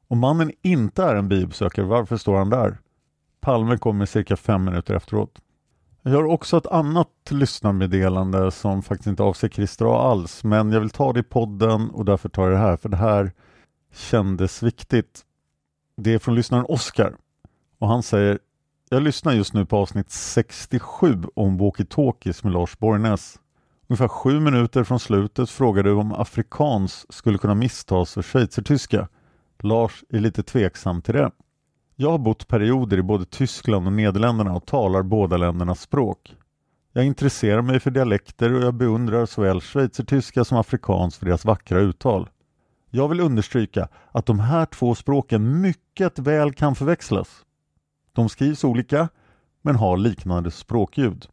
Om 0.07 0.19
mannen 0.19 0.51
inte 0.61 1.03
är 1.03 1.15
en 1.15 1.29
biobesökare, 1.29 1.85
varför 1.85 2.17
står 2.17 2.35
han 2.37 2.49
där? 2.49 2.77
Palme 3.41 3.77
kommer 3.77 4.05
cirka 4.05 4.35
fem 4.35 4.63
minuter 4.63 4.93
efteråt. 4.93 5.41
Jag 6.01 6.11
har 6.11 6.25
också 6.25 6.57
ett 6.57 6.67
annat 6.67 7.07
lyssnarmeddelande 7.29 8.51
som 8.51 8.83
faktiskt 8.83 9.07
inte 9.07 9.23
avser 9.23 9.49
Christer 9.49 9.85
A 9.85 10.11
alls, 10.11 10.43
men 10.43 10.71
jag 10.71 10.79
vill 10.79 10.89
ta 10.89 11.13
det 11.13 11.19
i 11.19 11.23
podden 11.23 11.89
och 11.89 12.05
därför 12.05 12.29
tar 12.29 12.43
jag 12.43 12.51
det 12.51 12.57
här, 12.57 12.77
för 12.77 12.89
det 12.89 12.97
här 12.97 13.31
kändes 13.93 14.63
viktigt. 14.63 15.21
Det 15.97 16.13
är 16.13 16.19
från 16.19 16.35
lyssnaren 16.35 16.65
Oskar 16.69 17.15
och 17.79 17.87
han 17.87 18.03
säger 18.03 18.39
Jag 18.89 19.03
lyssnar 19.03 19.33
just 19.33 19.53
nu 19.53 19.65
på 19.65 19.77
avsnitt 19.77 20.11
67 20.11 21.21
om 21.35 21.59
walkie-talkies 21.59 22.43
med 22.43 22.53
Lars 22.53 22.77
Borgnäs. 22.77 23.39
Ungefär 23.87 24.07
sju 24.07 24.39
minuter 24.39 24.83
från 24.83 24.99
slutet 24.99 25.49
frågar 25.49 25.83
du 25.83 25.91
om 25.91 26.13
afrikans 26.13 27.05
skulle 27.09 27.37
kunna 27.37 27.55
misstas 27.55 28.13
för 28.13 28.21
schweizertyska. 28.21 29.07
Lars 29.59 30.03
är 30.09 30.19
lite 30.19 30.43
tveksam 30.43 31.01
till 31.01 31.13
det. 31.13 31.31
Jag 31.95 32.11
har 32.11 32.17
bott 32.17 32.47
perioder 32.47 32.97
i 32.97 33.01
både 33.01 33.25
Tyskland 33.25 33.87
och 33.87 33.93
Nederländerna 33.93 34.53
och 34.55 34.65
talar 34.65 35.03
båda 35.03 35.37
ländernas 35.37 35.81
språk. 35.81 36.35
Jag 36.93 37.05
intresserar 37.05 37.61
mig 37.61 37.79
för 37.79 37.91
dialekter 37.91 38.53
och 38.53 38.61
jag 38.61 38.73
beundrar 38.73 39.25
såväl 39.25 39.61
schweizertyska 39.61 40.43
som 40.43 40.57
afrikans 40.57 41.17
för 41.17 41.25
deras 41.25 41.45
vackra 41.45 41.79
uttal. 41.79 42.29
Jag 42.95 43.07
vill 43.07 43.19
understryka 43.19 43.87
att 44.11 44.25
de 44.25 44.39
här 44.39 44.65
två 44.65 44.95
språken 44.95 45.61
mycket 45.61 46.19
väl 46.19 46.53
kan 46.53 46.75
förväxlas. 46.75 47.45
De 48.11 48.29
skrivs 48.29 48.63
olika, 48.63 49.09
men 49.61 49.75
har 49.75 49.97
liknande 49.97 50.51
språkljud. 50.51 51.25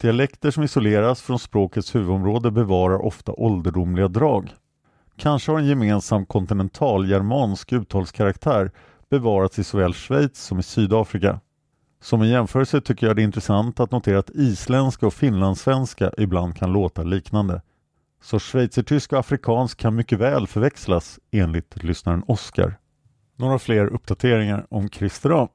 Dialekter 0.00 0.50
som 0.50 0.62
isoleras 0.62 1.22
från 1.22 1.38
språkets 1.38 1.94
huvudområde 1.94 2.50
bevarar 2.50 3.04
ofta 3.04 3.32
ålderdomliga 3.32 4.08
drag. 4.08 4.54
Kanske 5.16 5.52
har 5.52 5.58
en 5.58 5.66
gemensam 5.66 6.26
kontinentalgermansk 6.26 7.72
uttalskaraktär 7.72 8.70
bevarats 9.10 9.58
i 9.58 9.64
såväl 9.64 9.94
Schweiz 9.94 10.38
som 10.38 10.58
i 10.58 10.62
Sydafrika. 10.62 11.40
Som 12.02 12.22
en 12.22 12.28
jämförelse 12.28 12.80
tycker 12.80 13.06
jag 13.06 13.16
det 13.16 13.22
är 13.22 13.24
intressant 13.24 13.80
att 13.80 13.90
notera 13.90 14.18
att 14.18 14.30
isländska 14.30 15.06
och 15.06 15.14
finlandssvenska 15.14 16.12
ibland 16.18 16.56
kan 16.56 16.72
låta 16.72 17.02
liknande. 17.02 17.62
Så 18.22 18.38
schweizertysk 18.38 19.12
och 19.12 19.18
afrikansk 19.18 19.78
kan 19.78 19.94
mycket 19.94 20.18
väl 20.18 20.46
förväxlas 20.46 21.20
enligt 21.30 21.84
lyssnaren 21.84 22.24
Oskar. 22.26 22.78
Några 23.36 23.58
fler 23.58 23.86
uppdateringar 23.86 24.66
om 24.70 24.88
Christer 24.88 25.30
A. 25.30 25.48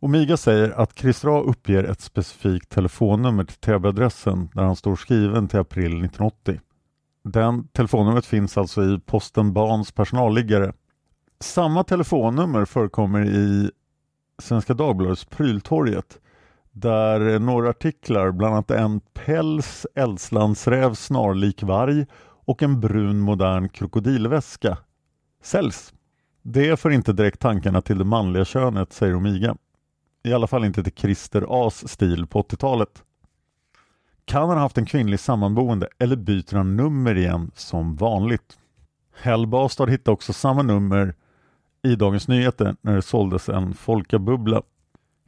Omiga 0.00 0.36
säger 0.36 0.70
att 0.70 0.98
Christer 0.98 1.28
A 1.38 1.40
uppger 1.40 1.84
ett 1.84 2.00
specifikt 2.00 2.68
telefonnummer 2.68 3.44
till 3.44 3.56
Täbyadressen 3.56 4.48
där 4.54 4.62
han 4.62 4.76
står 4.76 4.96
skriven 4.96 5.48
till 5.48 5.58
april 5.58 5.86
1980. 5.86 6.60
Den 7.24 7.68
telefonnumret 7.68 8.26
finns 8.26 8.58
alltså 8.58 8.84
i 8.84 9.00
Posten 9.06 9.52
Bans 9.52 9.92
personalliggare. 9.92 10.72
Samma 11.40 11.84
telefonnummer 11.84 12.64
förekommer 12.64 13.24
i 13.24 13.70
Svenska 14.38 14.74
Dagbladets 14.74 15.24
Pryltorget 15.24 16.18
där 16.72 17.38
några 17.38 17.70
artiklar, 17.70 18.30
bland 18.30 18.54
annat 18.54 18.70
en 18.70 19.00
päls 19.00 19.86
eldslandsräv 19.94 20.94
snarlik 20.94 21.62
varg 21.62 22.06
och 22.44 22.62
en 22.62 22.80
brun 22.80 23.20
modern 23.20 23.68
krokodilväska 23.68 24.78
säljs. 25.42 25.94
Det 26.42 26.80
för 26.80 26.90
inte 26.90 27.12
direkt 27.12 27.40
tankarna 27.40 27.80
till 27.82 27.98
det 27.98 28.04
manliga 28.04 28.44
könet, 28.44 28.92
säger 28.92 29.16
Omiga. 29.16 29.56
I 30.24 30.32
alla 30.32 30.46
fall 30.46 30.64
inte 30.64 30.82
till 30.82 30.92
Christer 30.92 31.66
As 31.66 31.88
stil 31.88 32.26
på 32.26 32.42
80-talet. 32.42 33.02
Kan 34.24 34.48
han 34.48 34.58
ha 34.58 34.64
haft 34.64 34.78
en 34.78 34.86
kvinnlig 34.86 35.20
sammanboende 35.20 35.88
eller 35.98 36.16
byter 36.16 36.56
han 36.56 36.76
nummer 36.76 37.14
igen 37.14 37.50
som 37.54 37.96
vanligt? 37.96 38.58
Hellbastard 39.14 39.90
hittade 39.90 40.12
också 40.14 40.32
samma 40.32 40.62
nummer 40.62 41.14
i 41.82 41.96
Dagens 41.96 42.28
Nyheter 42.28 42.76
när 42.80 42.94
det 42.94 43.02
såldes 43.02 43.48
en 43.48 43.74
Folkabubbla. 43.74 44.62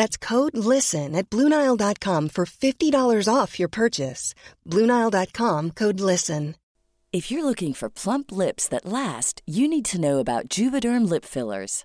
That's 0.00 0.16
code 0.16 0.56
LISTEN 0.56 1.14
at 1.14 1.28
Bluenile.com 1.28 2.30
for 2.30 2.46
$50 2.46 3.28
off 3.28 3.58
your 3.60 3.68
purchase. 3.68 4.34
Bluenile.com 4.66 5.72
code 5.72 6.00
LISTEN. 6.00 6.54
If 7.12 7.30
you're 7.30 7.44
looking 7.44 7.74
for 7.74 7.90
plump 7.90 8.32
lips 8.32 8.66
that 8.68 8.86
last, 8.86 9.42
you 9.46 9.68
need 9.68 9.84
to 9.92 10.00
know 10.00 10.18
about 10.18 10.48
Juvederm 10.48 11.06
lip 11.06 11.26
fillers. 11.26 11.84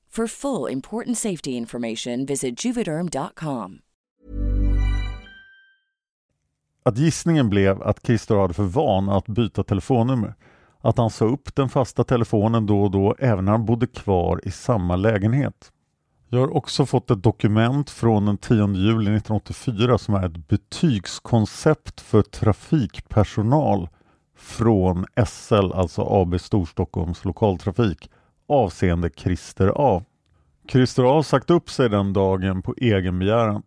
For 0.15 0.27
full 0.27 0.71
important 0.71 1.17
safety 1.17 1.51
information, 1.51 2.25
visit 2.25 2.65
juvederm.com. 2.65 3.79
att 6.83 6.97
gissningen 6.97 7.49
blev 7.49 7.83
att 7.83 8.05
Christer 8.05 8.35
hade 8.35 8.53
för 8.53 8.63
van 8.63 9.09
att 9.09 9.27
byta 9.27 9.63
telefonnummer. 9.63 10.35
Att 10.81 10.97
han 10.97 11.09
sa 11.09 11.25
upp 11.25 11.55
den 11.55 11.69
fasta 11.69 12.03
telefonen 12.03 12.65
då 12.65 12.83
och 12.83 12.91
då 12.91 13.15
även 13.19 13.45
när 13.45 13.51
han 13.51 13.65
bodde 13.65 13.87
kvar 13.87 14.41
i 14.43 14.51
samma 14.51 14.95
lägenhet. 14.95 15.71
Jag 16.29 16.39
har 16.39 16.55
också 16.57 16.85
fått 16.85 17.11
ett 17.11 17.23
dokument 17.23 17.89
från 17.89 18.25
den 18.25 18.37
10 18.37 18.57
juli 18.57 19.15
1984 19.15 19.97
som 19.97 20.15
är 20.15 20.25
ett 20.25 20.47
betygskoncept 20.47 22.01
för 22.01 22.21
trafikpersonal 22.21 23.89
från 24.37 25.05
SL, 25.27 25.71
alltså 25.73 26.01
AB 26.01 26.39
Storstockholms 26.39 27.25
lokaltrafik, 27.25 28.09
avseende 28.51 29.09
Christer 29.09 29.73
A. 29.75 30.03
Christer 30.67 31.03
A 31.03 31.13
har 31.13 31.23
sagt 31.23 31.49
upp 31.49 31.69
sig 31.69 31.89
den 31.89 32.13
dagen 32.13 32.61
på 32.61 32.75
egen 32.77 33.19
begäran. 33.19 33.63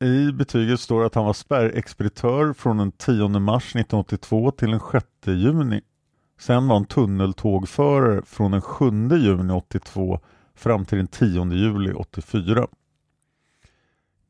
I 0.00 0.32
betyget 0.32 0.80
står 0.80 1.04
att 1.04 1.14
han 1.14 1.24
var 1.24 1.32
spärrexpeditör 1.32 2.52
från 2.52 2.76
den 2.76 2.92
10 2.92 3.28
mars 3.28 3.64
1982 3.64 4.50
till 4.50 4.70
den 4.70 4.80
6 4.92 5.06
juni. 5.26 5.80
Sen 6.38 6.68
var 6.68 6.76
han 6.76 6.84
tunneltågförare 6.84 8.22
från 8.26 8.50
den 8.50 8.60
7 8.60 8.84
juni 9.10 9.52
82 9.52 10.20
fram 10.54 10.84
till 10.84 10.98
den 10.98 11.08
10 11.08 11.52
juli 11.52 11.92
84. 11.92 12.66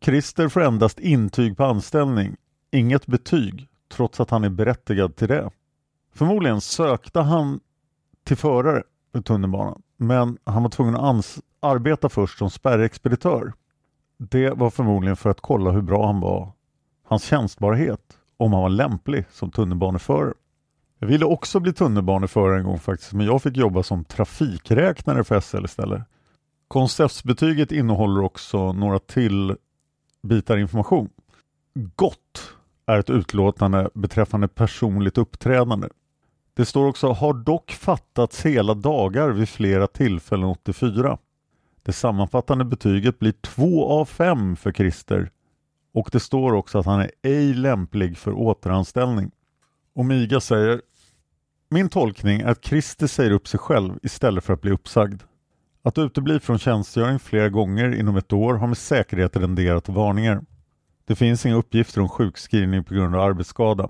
Christer 0.04 0.48
får 0.48 0.62
endast 0.62 1.00
intyg 1.00 1.56
på 1.56 1.64
anställning, 1.64 2.36
inget 2.70 3.06
betyg, 3.06 3.68
trots 3.88 4.20
att 4.20 4.30
han 4.30 4.44
är 4.44 4.50
berättigad 4.50 5.16
till 5.16 5.28
det. 5.28 5.50
Förmodligen 6.14 6.60
sökte 6.60 7.20
han 7.20 7.60
till 8.24 8.36
förare 8.36 8.82
med 9.12 9.24
tunnelbanan, 9.24 9.82
men 9.96 10.38
han 10.44 10.62
var 10.62 10.70
tvungen 10.70 10.96
att 10.96 11.38
arbeta 11.60 12.08
först 12.08 12.38
som 12.38 12.50
spärrexpeditör. 12.50 13.52
Det 14.18 14.50
var 14.50 14.70
förmodligen 14.70 15.16
för 15.16 15.30
att 15.30 15.40
kolla 15.40 15.70
hur 15.70 15.82
bra 15.82 16.06
han 16.06 16.20
var, 16.20 16.52
hans 17.04 17.24
tjänstbarhet, 17.24 18.18
om 18.36 18.52
han 18.52 18.62
var 18.62 18.68
lämplig 18.68 19.24
som 19.30 19.50
tunnelbaneförare. 19.50 20.34
Jag 20.98 21.08
ville 21.08 21.24
också 21.24 21.60
bli 21.60 21.72
tunnelbaneförare 21.72 22.58
en 22.58 22.64
gång 22.64 22.78
faktiskt, 22.78 23.12
men 23.12 23.26
jag 23.26 23.42
fick 23.42 23.56
jobba 23.56 23.82
som 23.82 24.04
trafikräknare 24.04 25.24
för 25.24 25.40
SL 25.40 25.64
istället. 25.64 26.02
Konceptsbetyget 26.68 27.72
innehåller 27.72 28.22
också 28.22 28.72
några 28.72 28.98
till 28.98 29.56
bitar 30.22 30.56
information. 30.56 31.10
Gott 31.74 32.54
är 32.86 32.98
ett 32.98 33.10
utlåtande 33.10 33.90
beträffande 33.94 34.48
personligt 34.48 35.18
uppträdande. 35.18 35.88
Det 36.56 36.64
står 36.64 36.86
också 36.86 37.12
har 37.12 37.34
dock 37.34 37.70
fattats 37.72 38.46
hela 38.46 38.74
dagar 38.74 39.28
vid 39.30 39.48
flera 39.48 39.86
tillfällen 39.86 40.48
84. 40.48 41.18
Det 41.82 41.92
sammanfattande 41.92 42.64
betyget 42.64 43.18
blir 43.18 43.32
2 43.32 43.88
av 43.88 44.04
5 44.04 44.56
för 44.56 44.72
Christer 44.72 45.30
och 45.94 46.08
det 46.12 46.20
står 46.20 46.52
också 46.52 46.78
att 46.78 46.86
han 46.86 47.00
är 47.00 47.10
ej 47.22 47.54
lämplig 47.54 48.18
för 48.18 48.32
återanställning. 48.32 49.30
Omiga 49.94 50.40
säger 50.40 50.80
Min 51.70 51.88
tolkning 51.88 52.40
är 52.40 52.48
att 52.48 52.64
Christer 52.64 53.06
säger 53.06 53.30
upp 53.30 53.48
sig 53.48 53.60
själv 53.60 53.98
istället 54.02 54.44
för 54.44 54.52
att 54.52 54.60
bli 54.60 54.70
uppsagd. 54.70 55.22
Att 55.82 55.98
utebli 55.98 56.40
från 56.40 56.58
tjänstgöring 56.58 57.18
flera 57.18 57.48
gånger 57.48 57.94
inom 57.94 58.16
ett 58.16 58.32
år 58.32 58.54
har 58.54 58.66
med 58.66 58.78
säkerhet 58.78 59.36
renderat 59.36 59.88
varningar. 59.88 60.44
Det 61.06 61.14
finns 61.14 61.46
inga 61.46 61.56
uppgifter 61.56 62.00
om 62.00 62.08
sjukskrivning 62.08 62.84
på 62.84 62.94
grund 62.94 63.14
av 63.14 63.20
arbetsskada. 63.20 63.88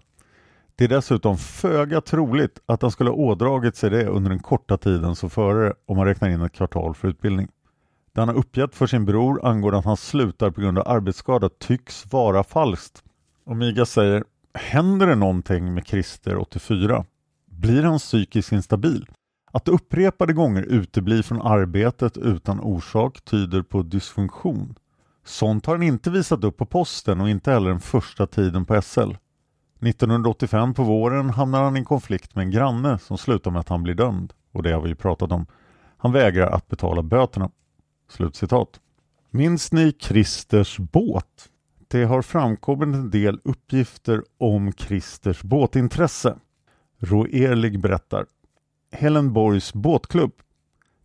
Det 0.83 0.87
är 0.87 0.89
dessutom 0.89 1.39
föga 1.39 2.01
troligt 2.01 2.61
att 2.67 2.83
han 2.83 2.91
skulle 2.91 3.11
ha 3.11 3.17
ådragit 3.17 3.77
sig 3.77 3.91
det 3.91 4.07
under 4.07 4.31
den 4.31 4.39
korta 4.39 4.79
tiden 4.79 5.17
som 5.17 5.31
före 5.31 5.73
om 5.87 5.97
man 5.97 6.07
räknar 6.07 6.29
in 6.29 6.43
ett 6.43 6.53
kvartal 6.53 6.95
för 6.95 7.09
utbildning. 7.09 7.49
Det 8.13 8.21
han 8.21 8.29
har 8.29 8.37
uppgett 8.37 8.75
för 8.75 8.87
sin 8.87 9.05
bror 9.05 9.47
angående 9.47 9.79
att 9.79 9.85
han 9.85 9.97
slutar 9.97 10.51
på 10.51 10.61
grund 10.61 10.79
av 10.79 10.89
arbetsskada 10.89 11.49
tycks 11.49 12.13
vara 12.13 12.45
falskt. 12.45 13.03
Omiga 13.47 13.87
säger 13.87 14.25
Händer 14.55 15.07
det 15.07 15.15
någonting 15.15 15.75
med 15.75 15.87
Christer 15.87 16.37
84? 16.37 17.05
Blir 17.47 17.83
han 17.83 17.99
psykiskt 17.99 18.53
instabil? 18.53 19.07
Att 19.53 19.69
upprepade 19.69 20.33
gånger 20.33 20.63
utebli 20.63 21.23
från 21.23 21.43
arbetet 21.43 22.17
utan 22.17 22.61
orsak 22.61 23.21
tyder 23.25 23.63
på 23.63 23.83
dysfunktion. 23.83 24.75
Sånt 25.25 25.67
har 25.67 25.75
han 25.75 25.83
inte 25.83 26.11
visat 26.11 26.45
upp 26.45 26.57
på 26.57 26.67
posten 26.67 27.21
och 27.21 27.29
inte 27.29 27.51
heller 27.51 27.71
den 27.71 27.81
första 27.81 28.27
tiden 28.27 28.65
på 28.65 28.83
SL. 28.83 29.13
1985 29.83 30.75
på 30.75 30.83
våren 30.83 31.31
hamnar 31.31 31.63
han 31.63 31.77
i 31.77 31.85
konflikt 31.85 32.35
med 32.35 32.43
en 32.43 32.51
granne 32.51 32.99
som 32.99 33.19
slutar 33.19 33.51
med 33.51 33.61
att 33.61 33.69
han 33.69 33.83
blir 33.83 33.95
dömd. 33.95 34.33
Och 34.53 34.63
det 34.63 34.73
har 34.73 34.81
vi 34.81 34.89
ju 34.89 34.95
pratat 34.95 35.33
om. 35.33 35.47
Han 35.97 36.13
vägrar 36.13 36.51
att 36.51 36.69
betala 36.69 37.03
böterna. 37.03 37.51
Slutcitat. 38.09 38.81
Minns 39.31 39.73
ni 39.73 39.93
Christers 40.01 40.79
båt? 40.79 41.49
Det 41.89 42.05
har 42.05 42.23
framkommit 42.23 42.95
en 42.95 43.11
del 43.11 43.41
uppgifter 43.45 44.23
om 44.39 44.73
Christers 44.73 45.43
båtintresse. 45.43 46.37
Roerlig 46.99 47.81
berättar. 47.81 48.27
Helenborgs 48.93 49.75
båtklubb. 49.75 50.33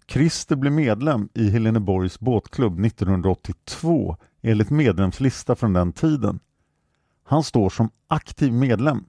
Christer 0.08 0.56
blev 0.56 0.74
medlem 0.74 1.30
i 1.34 1.50
Heleneborgs 1.50 2.20
båtklubb 2.20 2.86
1982 2.86 4.18
enligt 4.42 4.70
medlemslista 4.70 5.56
från 5.56 5.74
den 5.74 5.94
tiden. 5.94 6.40
Han 7.30 7.44
står 7.44 7.70
som 7.70 7.90
aktiv 8.08 8.54
medlem. 8.54 9.04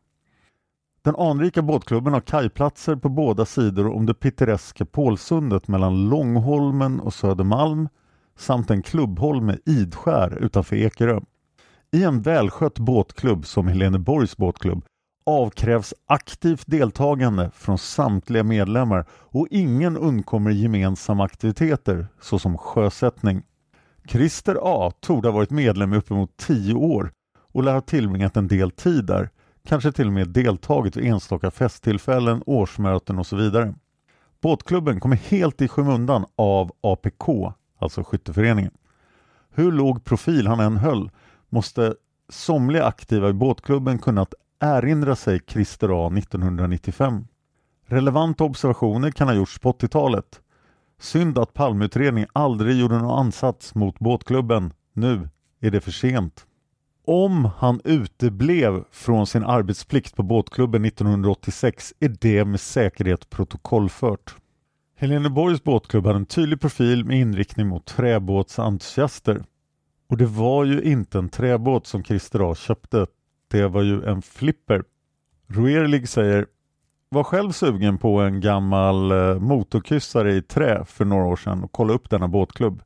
Den 1.03 1.17
anrika 1.17 1.63
båtklubben 1.63 2.13
har 2.13 2.21
kajplatser 2.21 2.97
på 2.97 3.09
båda 3.09 3.45
sidor 3.45 3.89
om 3.89 4.07
det 4.07 4.15
pittoreska 4.15 4.85
Pålsundet 4.85 5.69
mellan 5.69 6.09
Långholmen 6.09 7.01
och 7.01 7.15
Södermalm 7.15 7.89
samt 8.37 8.71
en 8.71 8.83
klubbholme 8.83 9.59
Idskär 9.67 10.39
utanför 10.45 10.77
Ekerö. 10.77 11.21
I 11.93 12.05
en 12.05 12.23
välskött 12.23 12.79
båtklubb 12.79 13.47
som 13.47 13.69
Heleneborgs 13.69 14.37
båtklubb 14.37 14.85
avkrävs 15.27 15.95
aktivt 16.07 16.65
deltagande 16.67 17.51
från 17.55 17.79
samtliga 17.79 18.43
medlemmar 18.43 19.07
och 19.11 19.47
ingen 19.51 19.97
undkommer 19.97 20.51
gemensamma 20.51 21.25
aktiviteter 21.25 22.07
såsom 22.21 22.59
sjösättning. 22.59 23.43
Christer 24.09 24.59
A 24.63 24.93
torde 25.01 25.29
ha 25.29 25.33
varit 25.33 25.51
medlem 25.51 25.93
i 25.93 25.97
uppemot 25.97 26.37
tio 26.37 26.75
år 26.75 27.13
och 27.53 27.63
lär 27.63 27.75
ha 27.75 27.81
tillbringat 27.81 28.37
en 28.37 28.49
del 28.49 28.71
tid 28.71 29.05
där, 29.05 29.31
kanske 29.67 29.93
till 29.93 30.07
och 30.07 30.13
med 30.13 30.29
deltagit 30.29 30.97
vid 30.97 31.05
enstaka 31.05 31.51
festtillfällen, 31.51 32.43
årsmöten 32.47 33.19
och 33.19 33.27
så 33.27 33.37
vidare. 33.37 33.75
Båtklubben 34.41 35.01
kommer 35.01 35.17
helt 35.17 35.63
i 35.63 35.69
skymundan 35.69 36.25
av 36.37 36.73
APK, 36.81 37.53
alltså 37.79 38.05
skytteföreningen. 38.05 38.73
Hur 39.51 39.73
låg 39.73 40.05
profil 40.05 40.47
han 40.47 40.61
än 40.61 40.77
höll 40.77 41.11
måste 41.49 41.95
somliga 42.29 42.85
aktiva 42.85 43.29
i 43.29 43.33
båtklubben 43.33 43.99
kunnat 43.99 44.35
erinra 44.61 45.17
sig 45.17 45.41
Christer 45.47 46.07
A 46.07 46.19
1995. 46.19 47.27
Relevanta 47.87 48.45
observationer 48.45 49.11
kan 49.11 49.29
ha 49.29 49.35
gjorts 49.35 49.59
på 49.59 49.73
80-talet. 49.73 50.41
Synd 51.01 51.39
att 51.39 51.55
Palmeutredningen 51.55 52.31
aldrig 52.33 52.77
gjorde 52.81 52.99
någon 52.99 53.19
ansats 53.19 53.75
mot 53.75 53.99
båtklubben. 53.99 54.73
Nu 54.93 55.29
är 55.61 55.71
det 55.71 55.81
för 55.81 55.91
sent. 55.91 56.47
Om 57.11 57.45
han 57.45 57.81
uteblev 57.85 58.85
från 58.91 59.27
sin 59.27 59.45
arbetsplikt 59.45 60.17
på 60.17 60.23
båtklubben 60.23 60.85
1986 60.85 61.95
är 62.01 62.17
det 62.21 62.45
med 62.45 62.61
säkerhet 62.61 63.31
protokollfört. 63.31 64.37
Heleneborgs 64.97 65.65
båtklubb 65.65 66.07
hade 66.07 66.19
en 66.19 66.27
tydlig 66.27 66.61
profil 66.61 67.05
med 67.05 67.21
inriktning 67.21 67.67
mot 67.67 67.87
träbåtsentusiaster. 67.87 69.45
Och 70.09 70.17
det 70.17 70.27
var 70.27 70.65
ju 70.65 70.83
inte 70.83 71.19
en 71.19 71.29
träbåt 71.29 71.87
som 71.87 72.05
Christer 72.05 72.53
A 72.53 72.55
köpte 72.55 73.07
det 73.51 73.69
var 73.69 73.83
ju 73.83 74.05
en 74.05 74.23
flipper. 74.23 74.85
Roerlig 75.47 76.09
säger 76.09 76.47
var 77.09 77.25
själv 77.25 77.53
sugen 77.53 77.99
på 77.99 78.21
en 78.21 78.41
gammal 78.41 78.95
motorkyssare 79.03 79.41
motorkryssare 79.41 80.35
i 80.35 80.43
trä 80.43 80.85
för 80.85 81.05
några 81.05 81.25
år 81.25 81.37
sedan 81.37 81.65
och 81.65 81.73
kolla 81.73 81.93
upp 81.93 82.11
denna 82.11 82.29
båtklubb. 82.29 82.83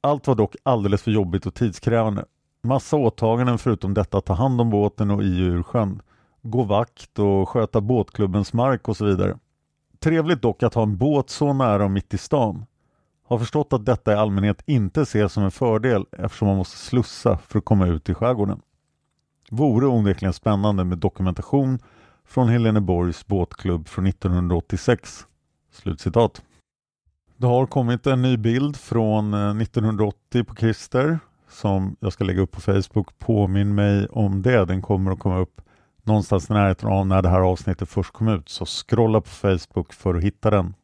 Allt 0.00 0.26
var 0.26 0.34
dock 0.34 0.56
alldeles 0.62 1.02
för 1.02 1.10
jobbigt 1.10 1.46
och 1.46 1.54
tidskrävande. 1.54 2.24
Massa 2.66 2.96
åtaganden 2.96 3.58
förutom 3.58 3.94
detta 3.94 4.18
att 4.18 4.24
ta 4.24 4.32
hand 4.32 4.60
om 4.60 4.70
båten 4.70 5.10
och 5.10 5.22
i 5.22 5.38
ur 5.38 5.62
sjön. 5.62 6.02
Gå 6.42 6.62
vakt 6.62 7.18
och 7.18 7.48
sköta 7.48 7.80
båtklubbens 7.80 8.52
mark 8.52 8.88
och 8.88 8.96
så 8.96 9.04
vidare. 9.04 9.38
Trevligt 9.98 10.42
dock 10.42 10.62
att 10.62 10.74
ha 10.74 10.82
en 10.82 10.96
båt 10.96 11.30
så 11.30 11.52
nära 11.52 11.84
och 11.84 11.90
mitt 11.90 12.14
i 12.14 12.18
stan. 12.18 12.66
Har 13.26 13.38
förstått 13.38 13.72
att 13.72 13.86
detta 13.86 14.12
i 14.12 14.16
allmänhet 14.16 14.62
inte 14.66 15.02
ses 15.02 15.32
som 15.32 15.42
en 15.42 15.50
fördel 15.50 16.06
eftersom 16.12 16.48
man 16.48 16.56
måste 16.56 16.76
slussa 16.76 17.38
för 17.38 17.58
att 17.58 17.64
komma 17.64 17.86
ut 17.86 18.08
i 18.08 18.14
skärgården. 18.14 18.60
Vore 19.50 19.86
onekligen 19.86 20.32
spännande 20.32 20.84
med 20.84 20.98
dokumentation 20.98 21.78
från 22.24 22.48
Heleneborgs 22.48 23.26
båtklubb 23.26 23.88
från 23.88 24.06
1986. 24.06 25.26
Slutcitat. 25.72 26.42
Det 27.36 27.46
har 27.46 27.66
kommit 27.66 28.06
en 28.06 28.22
ny 28.22 28.36
bild 28.36 28.76
från 28.76 29.34
eh, 29.34 29.56
1980 29.56 30.44
på 30.44 30.54
Christer 30.54 31.18
som 31.56 31.96
jag 32.00 32.12
ska 32.12 32.24
lägga 32.24 32.40
upp 32.40 32.50
på 32.50 32.60
Facebook. 32.60 33.18
Påminn 33.18 33.74
mig 33.74 34.06
om 34.06 34.42
det. 34.42 34.64
Den 34.64 34.82
kommer 34.82 35.10
att 35.10 35.18
komma 35.18 35.38
upp 35.38 35.60
någonstans 36.02 36.50
i 36.50 36.52
närheten 36.52 36.88
av 36.88 37.06
när 37.06 37.22
det 37.22 37.28
här 37.28 37.40
avsnittet 37.40 37.88
först 37.88 38.12
kom 38.12 38.28
ut. 38.28 38.48
Så 38.48 38.66
scrolla 38.66 39.20
på 39.20 39.28
Facebook 39.28 39.92
för 39.92 40.14
att 40.14 40.22
hitta 40.22 40.50
den. 40.50 40.74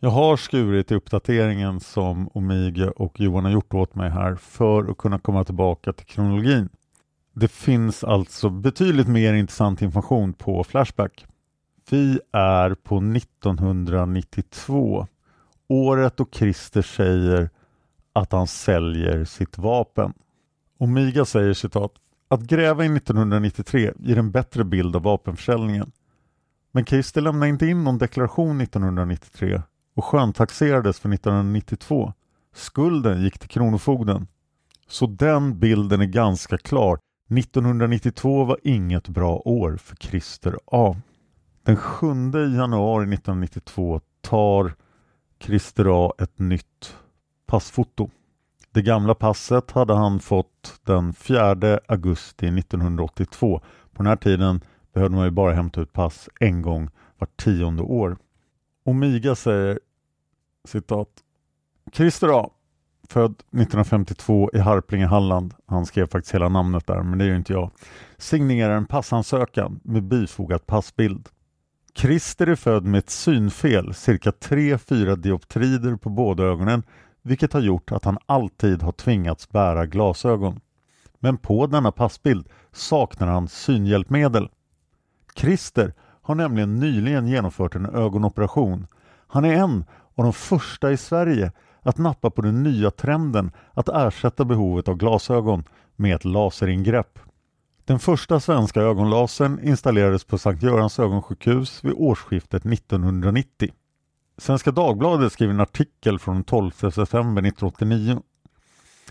Jag 0.00 0.10
har 0.10 0.36
skurit 0.36 0.90
i 0.90 0.94
uppdateringen 0.94 1.80
som 1.80 2.30
Omiga 2.34 2.90
och 2.90 3.20
Johan 3.20 3.44
har 3.44 3.52
gjort 3.52 3.74
åt 3.74 3.94
mig 3.94 4.10
här 4.10 4.34
för 4.34 4.90
att 4.90 4.98
kunna 4.98 5.18
komma 5.18 5.44
tillbaka 5.44 5.92
till 5.92 6.06
kronologin. 6.06 6.68
Det 7.32 7.48
finns 7.48 8.04
alltså 8.04 8.50
betydligt 8.50 9.08
mer 9.08 9.34
intressant 9.34 9.82
information 9.82 10.32
på 10.32 10.64
Flashback. 10.64 11.26
Vi 11.90 12.20
är 12.32 12.74
på 12.74 12.96
1992. 12.96 15.06
Året 15.68 16.16
då 16.16 16.26
Christer 16.32 16.82
säger 16.82 17.50
att 18.12 18.32
han 18.32 18.46
säljer 18.46 19.24
sitt 19.24 19.58
vapen. 19.58 20.12
Omiga 20.78 21.24
säger 21.24 21.54
citat 21.54 21.92
att 22.28 22.40
gräva 22.40 22.84
i 22.84 22.96
1993 22.96 23.92
ger 23.98 24.18
en 24.18 24.30
bättre 24.30 24.64
bild 24.64 24.96
av 24.96 25.02
vapenförsäljningen. 25.02 25.92
Men 26.72 26.84
Christer 26.84 27.20
lämnade 27.20 27.48
inte 27.48 27.66
in 27.66 27.84
någon 27.84 27.98
deklaration 27.98 28.60
1993 28.60 29.62
och 29.94 30.04
sköntaxerades 30.04 31.00
för 31.00 31.12
1992. 31.12 32.12
Skulden 32.54 33.22
gick 33.22 33.38
till 33.38 33.48
Kronofogden. 33.48 34.26
Så 34.88 35.06
den 35.06 35.58
bilden 35.58 36.00
är 36.00 36.06
ganska 36.06 36.58
klar. 36.58 36.98
1992 37.38 38.44
var 38.44 38.58
inget 38.62 39.08
bra 39.08 39.36
år 39.44 39.76
för 39.76 39.96
Christer 39.96 40.58
A. 40.66 40.96
Den 41.62 41.76
7 41.76 42.06
januari 42.56 43.14
1992 43.14 44.00
tar 44.20 44.74
Christer 45.40 46.06
A 46.06 46.12
ett 46.18 46.38
nytt 46.38 46.96
passfoto. 47.50 48.10
Det 48.72 48.82
gamla 48.82 49.14
passet 49.14 49.70
hade 49.70 49.94
han 49.94 50.20
fått 50.20 50.80
den 50.84 51.12
4 51.12 51.80
augusti 51.88 52.46
1982. 52.46 53.60
På 53.92 54.02
den 54.02 54.06
här 54.06 54.16
tiden 54.16 54.60
behövde 54.92 55.16
man 55.16 55.24
ju 55.24 55.30
bara 55.30 55.52
hämta 55.52 55.80
ut 55.80 55.92
pass 55.92 56.28
en 56.40 56.62
gång 56.62 56.90
vart 57.18 57.36
tionde 57.36 57.82
år. 57.82 58.16
Omiga 58.84 59.34
säger 59.34 59.80
citat 60.64 61.08
Christer 61.92 62.40
A 62.40 62.50
född 63.08 63.30
1952 63.32 64.50
i 64.52 64.58
Harplinge, 64.58 65.06
Halland. 65.06 65.54
Han 65.66 65.86
skrev 65.86 66.06
faktiskt 66.06 66.34
hela 66.34 66.48
namnet 66.48 66.86
där, 66.86 67.02
men 67.02 67.18
det 67.18 67.24
är 67.24 67.28
ju 67.28 67.36
inte 67.36 67.52
jag. 67.52 67.70
Signerar 68.18 68.76
en 68.76 68.86
passansökan 68.86 69.80
med 69.84 70.02
bifogat 70.02 70.66
passbild. 70.66 71.28
Christer 71.94 72.46
är 72.46 72.56
född 72.56 72.84
med 72.84 72.98
ett 72.98 73.10
synfel, 73.10 73.94
cirka 73.94 74.30
3-4 74.30 75.16
dioptrider 75.16 75.96
på 75.96 76.10
båda 76.10 76.44
ögonen, 76.44 76.82
vilket 77.22 77.52
har 77.52 77.60
gjort 77.60 77.92
att 77.92 78.04
han 78.04 78.18
alltid 78.26 78.82
har 78.82 78.92
tvingats 78.92 79.48
bära 79.48 79.86
glasögon. 79.86 80.60
Men 81.18 81.38
på 81.38 81.66
denna 81.66 81.92
passbild 81.92 82.48
saknar 82.72 83.26
han 83.26 83.48
synhjälpmedel. 83.48 84.48
Christer 85.36 85.94
har 86.22 86.34
nämligen 86.34 86.80
nyligen 86.80 87.28
genomfört 87.28 87.74
en 87.74 87.86
ögonoperation. 87.86 88.86
Han 89.26 89.44
är 89.44 89.54
en 89.54 89.84
av 90.14 90.24
de 90.24 90.32
första 90.32 90.92
i 90.92 90.96
Sverige 90.96 91.52
att 91.82 91.98
nappa 91.98 92.30
på 92.30 92.42
den 92.42 92.62
nya 92.62 92.90
trenden 92.90 93.52
att 93.74 93.88
ersätta 93.88 94.44
behovet 94.44 94.88
av 94.88 94.96
glasögon 94.96 95.64
med 95.96 96.16
ett 96.16 96.24
laseringrepp. 96.24 97.18
Den 97.84 97.98
första 97.98 98.40
svenska 98.40 98.80
ögonlasern 98.80 99.60
installerades 99.62 100.24
på 100.24 100.38
Sankt 100.38 100.62
Görans 100.62 100.98
ögonsjukhus 100.98 101.84
vid 101.84 101.92
årsskiftet 101.96 102.66
1990. 102.66 103.70
Svenska 104.40 104.70
Dagbladet 104.70 105.32
skriver 105.32 105.54
en 105.54 105.60
artikel 105.60 106.18
från 106.18 106.34
den 106.34 106.44
12 106.44 106.70
september 106.70 107.42
1989. 107.42 108.22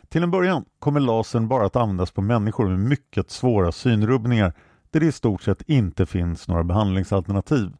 Till 0.07 0.23
en 0.23 0.31
början 0.31 0.65
kommer 0.79 0.99
lasern 0.99 1.47
bara 1.47 1.65
att 1.65 1.75
användas 1.75 2.11
på 2.11 2.21
människor 2.21 2.67
med 2.69 2.79
mycket 2.79 3.29
svåra 3.29 3.71
synrubbningar 3.71 4.53
där 4.91 4.99
det 4.99 5.05
i 5.05 5.11
stort 5.11 5.41
sett 5.41 5.69
inte 5.69 6.05
finns 6.05 6.47
några 6.47 6.63
behandlingsalternativ. 6.63 7.71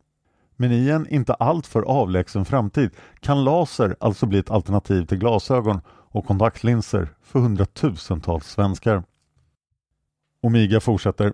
Men 0.56 0.72
i 0.72 0.90
en 0.90 1.08
inte 1.08 1.34
alltför 1.34 1.82
avlägsen 1.82 2.46
framtid 2.46 2.92
kan 3.20 3.44
laser 3.44 3.96
alltså 4.00 4.26
bli 4.26 4.40
ett 4.40 4.52
alternativ 4.52 5.06
till 5.06 5.18
glasögon 5.18 5.82
och 5.88 6.26
kontaktlinser 6.26 7.10
för 7.22 7.40
hundratusentals 7.40 8.48
svenskar. 8.48 9.04
Omiga 10.42 10.80
fortsätter. 10.80 11.34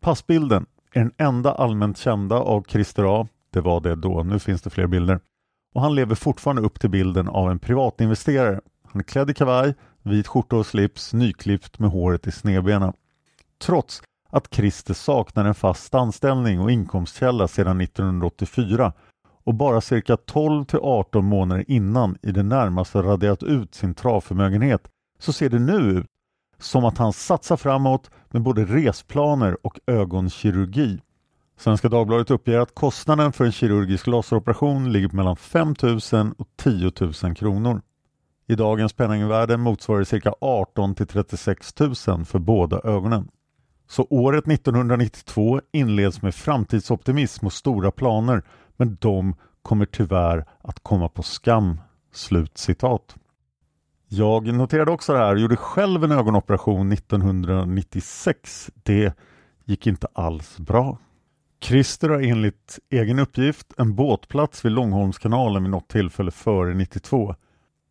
Passbilden 0.00 0.66
är 0.92 1.00
den 1.00 1.12
enda 1.16 1.52
allmänt 1.54 1.98
kända 1.98 2.36
av 2.36 2.64
Christer 2.68 3.20
A. 3.20 3.28
Det 3.50 3.60
var 3.60 3.80
det 3.80 3.94
då, 3.94 4.22
nu 4.22 4.38
finns 4.38 4.62
det 4.62 4.70
fler 4.70 4.86
bilder. 4.86 5.20
Och 5.72 5.80
han 5.80 5.94
lever 5.94 6.14
fortfarande 6.14 6.62
upp 6.62 6.80
till 6.80 6.90
bilden 6.90 7.28
av 7.28 7.50
en 7.50 7.58
privatinvesterare. 7.58 8.60
Han 8.92 9.00
är 9.00 9.04
klädd 9.04 9.30
i 9.30 9.34
kavaj, 9.34 9.74
vit 10.02 10.26
skjorta 10.26 10.56
och 10.56 10.66
slips, 10.66 11.12
nyklippt 11.12 11.78
med 11.78 11.90
håret 11.90 12.26
i 12.26 12.32
snedbena. 12.32 12.92
Trots 13.58 14.02
att 14.30 14.54
Christer 14.54 14.94
saknar 14.94 15.44
en 15.44 15.54
fast 15.54 15.94
anställning 15.94 16.60
och 16.60 16.70
inkomstkälla 16.70 17.48
sedan 17.48 17.80
1984 17.80 18.92
och 19.44 19.54
bara 19.54 19.80
cirka 19.80 20.16
12 20.16 20.64
till 20.64 20.78
18 20.82 21.24
månader 21.24 21.64
innan 21.68 22.16
i 22.22 22.32
det 22.32 22.42
närmaste 22.42 23.02
raderat 23.02 23.42
ut 23.42 23.74
sin 23.74 23.94
travförmögenhet 23.94 24.88
så 25.18 25.32
ser 25.32 25.50
det 25.50 25.58
nu 25.58 25.76
ut 25.76 26.06
som 26.58 26.84
att 26.84 26.98
han 26.98 27.12
satsar 27.12 27.56
framåt 27.56 28.10
med 28.30 28.42
både 28.42 28.64
resplaner 28.64 29.66
och 29.66 29.78
ögonkirurgi. 29.86 31.00
Svenska 31.62 31.88
Dagbladet 31.88 32.30
uppger 32.30 32.58
att 32.58 32.74
kostnaden 32.74 33.32
för 33.32 33.44
en 33.44 33.52
kirurgisk 33.52 34.06
laseroperation 34.06 34.92
ligger 34.92 35.08
på 35.08 35.16
mellan 35.16 35.36
5 35.36 35.74
000 35.82 36.00
och 36.38 36.48
10 36.56 36.92
000 37.22 37.34
kronor. 37.34 37.82
I 38.46 38.54
dagens 38.54 38.92
penningvärde 38.92 39.56
motsvarar 39.56 39.98
det 39.98 40.04
cirka 40.04 40.34
18 40.40 40.94
till 40.94 41.06
36 41.06 41.80
000 41.80 41.94
för 42.24 42.38
båda 42.38 42.80
ögonen. 42.80 43.28
Så 43.88 44.06
året 44.10 44.48
1992 44.48 45.60
inleds 45.72 46.22
med 46.22 46.34
framtidsoptimism 46.34 47.46
och 47.46 47.52
stora 47.52 47.90
planer, 47.90 48.42
men 48.76 48.96
de 49.00 49.34
kommer 49.62 49.86
tyvärr 49.86 50.44
att 50.62 50.82
komma 50.82 51.08
på 51.08 51.22
skam. 51.22 51.80
Slut 52.12 52.58
citat. 52.58 53.16
Jag 54.08 54.54
noterade 54.54 54.90
också 54.90 55.12
det 55.12 55.18
här, 55.18 55.34
och 55.34 55.40
gjorde 55.40 55.56
själv 55.56 56.04
en 56.04 56.12
ögonoperation 56.12 56.92
1996. 56.92 58.70
Det 58.82 59.16
gick 59.64 59.86
inte 59.86 60.06
alls 60.12 60.58
bra. 60.58 60.98
Christer 61.62 62.08
har 62.08 62.20
enligt 62.20 62.78
egen 62.90 63.18
uppgift 63.18 63.72
en 63.78 63.94
båtplats 63.94 64.64
vid 64.64 64.72
Långholmskanalen 64.72 65.62
vid 65.62 65.70
något 65.70 65.88
tillfälle 65.88 66.30
före 66.30 66.74
92. 66.74 67.34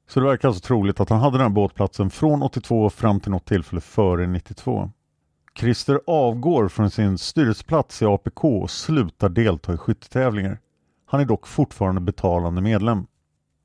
Så 0.09 0.19
det 0.19 0.25
verkar 0.25 0.47
alltså 0.47 0.67
troligt 0.67 0.99
att 0.99 1.09
han 1.09 1.19
hade 1.19 1.37
den 1.37 1.41
här 1.41 1.49
båtplatsen 1.49 2.09
från 2.09 2.43
82 2.43 2.89
fram 2.89 3.19
till 3.19 3.31
något 3.31 3.45
tillfälle 3.45 3.81
före 3.81 4.27
92. 4.27 4.91
Christer 5.59 6.01
avgår 6.07 6.67
från 6.67 6.91
sin 6.91 7.17
styrelseplats 7.17 8.01
i 8.01 8.05
APK 8.05 8.43
och 8.43 8.71
slutar 8.71 9.29
delta 9.29 9.73
i 9.73 9.77
skyttetävlingar. 9.77 10.59
Han 11.05 11.21
är 11.21 11.25
dock 11.25 11.47
fortfarande 11.47 12.01
betalande 12.01 12.61
medlem. 12.61 13.07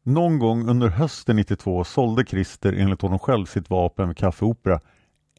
Någon 0.03 0.39
gång 0.39 0.69
under 0.69 0.89
hösten 0.89 1.37
92 1.37 1.85
sålde 1.85 2.25
Christer 2.25 2.73
enligt 2.73 3.03
honom 3.03 3.19
själv 3.19 3.47
sitt 3.47 3.71
vapen 3.71 4.09
vid 4.09 4.17
Café 4.17 4.45
Opera. 4.45 4.81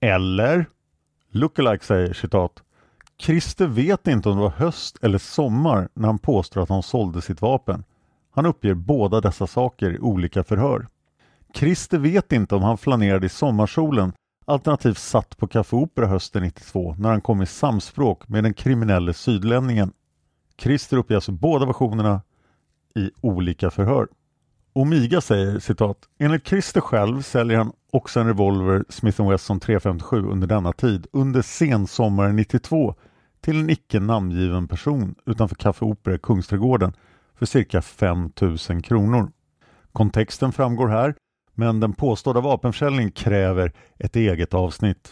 Eller? 0.02 0.66
Lookalike 1.32 1.86
säger 1.86 2.14
citat 2.14 2.64
Christer 3.22 3.68
vet 3.68 4.08
inte 4.08 4.30
om 4.30 4.36
det 4.36 4.42
var 4.42 4.50
höst 4.50 4.98
eller 5.02 5.18
sommar 5.18 5.90
när 5.94 6.08
han 6.08 6.20
påstår 6.20 6.62
att 6.62 6.70
han 6.70 6.84
sålde 6.84 7.22
sitt 7.22 7.42
vapen. 7.42 7.84
Han 8.32 8.46
uppger 8.46 8.74
båda 8.74 9.22
dessa 9.22 9.48
saker 9.48 9.92
i 9.92 10.00
olika 10.00 10.44
förhör. 10.44 10.88
Christer 11.54 11.98
vet 11.98 12.32
inte 12.32 12.56
om 12.56 12.64
han 12.64 12.78
flanerade 12.78 13.26
i 13.26 13.30
sommarsolen 13.30 14.14
alternativt 14.46 14.98
satt 14.98 15.38
på 15.38 15.48
Café 15.48 15.76
Opera 15.76 16.08
hösten 16.08 16.44
92 16.44 16.96
när 17.00 17.10
han 17.10 17.22
kom 17.22 17.42
i 17.42 17.46
samspråk 17.46 18.28
med 18.30 18.44
den 18.44 18.54
kriminelle 18.54 19.14
sydlänningen. 19.14 19.92
Christer 20.58 20.98
uppger 20.98 21.16
alltså 21.16 21.32
båda 21.32 21.66
versionerna 21.66 22.22
i 22.96 23.12
olika 23.22 23.72
förhör. 23.72 24.08
Omiga 24.74 25.22
säger 25.22 25.60
citat 25.60 25.98
Enligt 26.20 26.48
Christer 26.48 26.82
själv 26.82 27.22
säljer 27.22 27.58
han 27.58 27.72
också 27.92 28.20
en 28.20 28.28
revolver 28.28 28.86
Smith 28.90 29.30
Wesson 29.30 29.60
357 29.60 30.22
under 30.22 30.48
denna 30.48 30.74
tid 30.74 31.08
under 31.12 31.42
sensommaren 31.42 32.36
92 32.36 32.96
till 33.48 33.60
en 33.60 33.70
icke 33.70 34.00
namngiven 34.00 34.68
person 34.68 35.16
utanför 35.26 35.56
Café 35.56 35.86
Opera 35.86 36.16
i 36.16 36.20
Kungsträdgården 36.20 36.94
för 37.36 37.46
cirka 37.46 37.82
5000 37.82 38.82
kronor. 38.82 39.32
Kontexten 39.92 40.52
framgår 40.52 40.88
här 40.88 41.16
men 41.54 41.80
den 41.80 41.94
påstådda 41.94 42.42
vapenförsäljningen 42.42 43.12
kräver 43.12 43.74
ett 43.98 44.16
eget 44.16 44.54
avsnitt. 44.54 45.12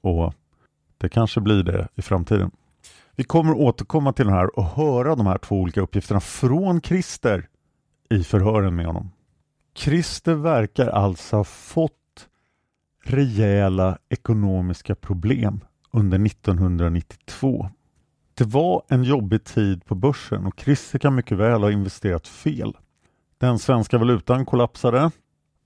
Och 0.00 0.34
det 0.98 1.08
kanske 1.08 1.40
blir 1.40 1.62
det 1.62 1.88
i 1.94 2.02
framtiden. 2.02 2.50
Vi 3.16 3.24
kommer 3.24 3.52
återkomma 3.52 4.12
till 4.12 4.26
den 4.26 4.34
här 4.34 4.58
och 4.58 4.64
höra 4.64 5.14
de 5.14 5.26
här 5.26 5.38
två 5.38 5.60
olika 5.60 5.80
uppgifterna 5.80 6.20
från 6.20 6.80
Christer 6.80 7.48
i 8.10 8.24
förhören 8.24 8.76
med 8.76 8.86
honom. 8.86 9.10
Christer 9.74 10.34
verkar 10.34 10.86
alltså 10.86 11.36
ha 11.36 11.44
fått 11.44 12.28
rejäla 13.04 13.98
ekonomiska 14.08 14.94
problem 14.94 15.60
under 15.96 16.26
1992. 16.26 17.70
Det 18.34 18.44
var 18.44 18.82
en 18.88 19.04
jobbig 19.04 19.44
tid 19.44 19.84
på 19.84 19.94
börsen 19.94 20.46
och 20.46 20.60
Christer 20.60 20.98
kan 20.98 21.14
mycket 21.14 21.38
väl 21.38 21.62
ha 21.62 21.70
investerat 21.70 22.28
fel. 22.28 22.76
Den 23.38 23.58
svenska 23.58 23.98
valutan 23.98 24.46
kollapsade 24.46 25.10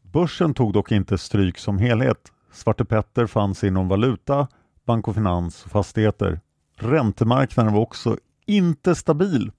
Börsen 0.02 0.54
tog 0.54 0.72
dock 0.72 0.92
inte 0.92 1.18
stryk 1.18 1.58
som 1.58 1.78
helhet. 1.78 2.32
Svarte 2.52 2.84
Petter 2.84 3.26
fanns 3.26 3.64
inom 3.64 3.88
valuta, 3.88 4.48
bank 4.86 5.08
och 5.08 5.14
finans 5.14 5.64
och 5.64 5.70
fastigheter. 5.70 6.40
Räntemarknaden 6.76 7.72
var 7.72 7.80
också 7.80 8.16
inte 8.46 8.94
stabil. 8.94 9.52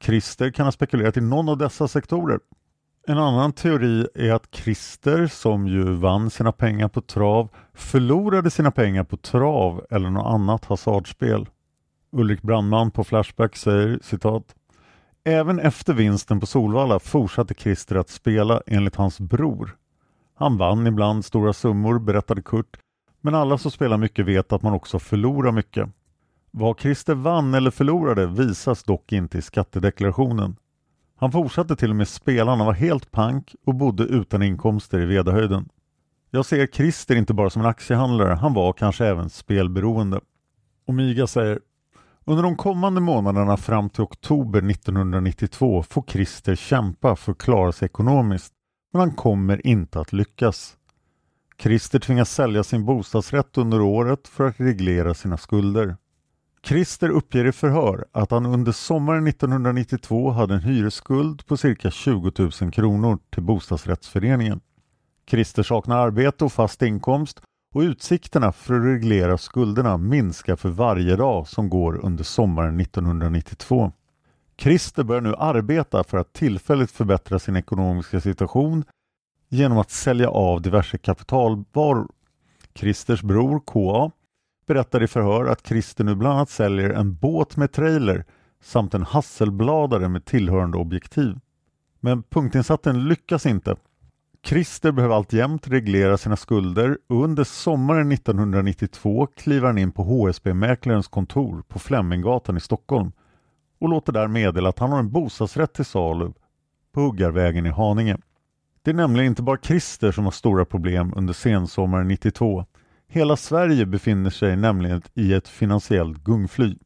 Christer 0.00 0.50
kan 0.50 0.66
ha 0.66 0.72
spekulerat 0.72 1.16
i 1.16 1.20
någon 1.20 1.48
av 1.48 1.58
dessa 1.58 1.88
sektorer. 1.88 2.40
En 3.06 3.18
annan 3.18 3.52
teori 3.52 4.06
är 4.14 4.32
att 4.32 4.54
Christer, 4.54 5.26
som 5.26 5.66
ju 5.66 5.92
vann 5.92 6.30
sina 6.30 6.52
pengar 6.52 6.88
på 6.88 7.00
trav, 7.00 7.48
förlorade 7.74 8.50
sina 8.50 8.70
pengar 8.70 9.04
på 9.04 9.16
trav 9.16 9.86
eller 9.90 10.10
något 10.10 10.26
annat 10.26 10.64
hasardspel. 10.64 11.48
Ulrik 12.12 12.42
Brandman 12.42 12.90
på 12.90 13.04
Flashback 13.04 13.56
säger 13.56 13.98
citat 14.02 14.54
Även 15.24 15.58
efter 15.58 15.94
vinsten 15.94 16.40
på 16.40 16.46
Solvalla 16.46 16.98
fortsatte 16.98 17.54
Christer 17.54 17.96
att 17.96 18.08
spela 18.08 18.62
enligt 18.66 18.96
hans 18.96 19.20
bror. 19.20 19.76
Han 20.34 20.56
vann 20.56 20.86
ibland 20.86 21.24
stora 21.24 21.52
summor, 21.52 21.98
berättade 21.98 22.42
Kurt, 22.42 22.76
men 23.20 23.34
alla 23.34 23.58
som 23.58 23.70
spelar 23.70 23.96
mycket 23.96 24.26
vet 24.26 24.52
att 24.52 24.62
man 24.62 24.72
också 24.72 24.98
förlorar 24.98 25.52
mycket. 25.52 25.88
Vad 26.50 26.80
Christer 26.80 27.14
vann 27.14 27.54
eller 27.54 27.70
förlorade 27.70 28.26
visas 28.26 28.82
dock 28.82 29.12
inte 29.12 29.38
i 29.38 29.42
skattedeklarationen. 29.42 30.56
Han 31.22 31.32
fortsatte 31.32 31.76
till 31.76 31.90
och 31.90 31.96
med 31.96 32.08
spela, 32.08 32.56
han 32.56 32.66
var 32.66 32.72
helt 32.72 33.10
pank 33.10 33.54
och 33.66 33.74
bodde 33.74 34.04
utan 34.04 34.42
inkomster 34.42 35.00
i 35.00 35.04
Vedahöjden. 35.04 35.68
Jag 36.30 36.46
ser 36.46 36.66
Christer 36.66 37.16
inte 37.16 37.34
bara 37.34 37.50
som 37.50 37.62
en 37.62 37.68
aktiehandlare, 37.68 38.34
han 38.34 38.54
var 38.54 38.72
kanske 38.72 39.06
även 39.06 39.30
spelberoende. 39.30 40.20
Omiga 40.86 41.26
säger 41.26 41.60
under 42.24 42.42
de 42.42 42.56
kommande 42.56 43.00
månaderna 43.00 43.56
fram 43.56 43.90
till 43.90 44.02
oktober 44.02 44.70
1992 44.70 45.82
får 45.82 46.04
Christer 46.08 46.54
kämpa 46.54 47.16
för 47.16 47.32
att 47.32 47.38
klara 47.38 47.72
sig 47.72 47.86
ekonomiskt, 47.86 48.52
men 48.92 49.00
han 49.00 49.12
kommer 49.14 49.66
inte 49.66 50.00
att 50.00 50.12
lyckas. 50.12 50.76
Christer 51.58 51.98
tvingas 51.98 52.30
sälja 52.30 52.64
sin 52.64 52.84
bostadsrätt 52.84 53.58
under 53.58 53.80
året 53.80 54.28
för 54.28 54.46
att 54.46 54.60
reglera 54.60 55.14
sina 55.14 55.36
skulder. 55.36 55.96
Christer 56.66 57.08
uppger 57.08 57.44
i 57.44 57.52
förhör 57.52 58.06
att 58.12 58.30
han 58.30 58.46
under 58.46 58.72
sommaren 58.72 59.26
1992 59.26 60.30
hade 60.30 60.54
en 60.54 60.60
hyresskuld 60.60 61.46
på 61.46 61.56
cirka 61.56 61.90
20 61.90 62.32
000 62.60 62.72
kronor 62.72 63.18
till 63.30 63.42
bostadsrättsföreningen. 63.42 64.60
Christer 65.30 65.62
saknar 65.62 65.98
arbete 65.98 66.44
och 66.44 66.52
fast 66.52 66.82
inkomst 66.82 67.42
och 67.74 67.80
utsikterna 67.80 68.52
för 68.52 68.74
att 68.74 68.84
reglera 68.84 69.38
skulderna 69.38 69.96
minskar 69.96 70.56
för 70.56 70.68
varje 70.68 71.16
dag 71.16 71.48
som 71.48 71.68
går 71.68 72.04
under 72.04 72.24
sommaren 72.24 72.80
1992. 72.80 73.92
Christer 74.58 75.02
börjar 75.02 75.22
nu 75.22 75.34
arbeta 75.34 76.04
för 76.04 76.18
att 76.18 76.32
tillfälligt 76.32 76.90
förbättra 76.90 77.38
sin 77.38 77.56
ekonomiska 77.56 78.20
situation 78.20 78.84
genom 79.48 79.78
att 79.78 79.90
sälja 79.90 80.30
av 80.30 80.62
diverse 80.62 80.98
kapitalvaror. 80.98 82.08
Christers 82.74 83.22
bror 83.22 83.60
KA 83.60 84.10
berättar 84.66 85.02
i 85.02 85.06
förhör 85.06 85.46
att 85.46 85.66
Christer 85.66 86.04
nu 86.04 86.14
bland 86.14 86.34
annat 86.34 86.50
säljer 86.50 86.90
en 86.90 87.14
båt 87.14 87.56
med 87.56 87.72
trailer 87.72 88.24
samt 88.62 88.94
en 88.94 89.02
hasselbladare 89.02 90.08
med 90.08 90.24
tillhörande 90.24 90.78
objektiv. 90.78 91.38
Men 92.00 92.22
punktinsatsen 92.22 93.08
lyckas 93.08 93.46
inte. 93.46 93.76
Christer 94.44 94.92
behöver 94.92 95.14
alltjämt 95.14 95.68
reglera 95.68 96.18
sina 96.18 96.36
skulder 96.36 96.98
och 97.08 97.24
under 97.24 97.44
sommaren 97.44 98.12
1992 98.12 99.26
kliver 99.36 99.66
han 99.66 99.78
in 99.78 99.92
på 99.92 100.02
HSB-mäklarens 100.02 101.08
kontor 101.08 101.62
på 101.68 101.78
Fleminggatan 101.78 102.56
i 102.56 102.60
Stockholm 102.60 103.12
och 103.80 103.88
låter 103.88 104.12
där 104.12 104.28
meddela 104.28 104.68
att 104.68 104.78
han 104.78 104.92
har 104.92 104.98
en 104.98 105.10
bostadsrätt 105.12 105.74
till 105.74 105.84
salu 105.84 106.32
på 106.92 107.00
Huggarvägen 107.00 107.66
i 107.66 107.70
Haninge. 107.70 108.18
Det 108.82 108.90
är 108.90 108.94
nämligen 108.94 109.26
inte 109.26 109.42
bara 109.42 109.58
Christer 109.62 110.12
som 110.12 110.24
har 110.24 110.30
stora 110.30 110.64
problem 110.64 111.12
under 111.16 111.34
sensommaren 111.34 112.08
92. 112.08 112.64
Hela 113.14 113.36
Sverige 113.36 113.86
befinner 113.86 114.30
sig 114.30 114.56
nämligen 114.56 115.02
i 115.14 115.32
ett 115.32 115.48
finansiellt 115.48 116.24
gungfly. 116.24 116.76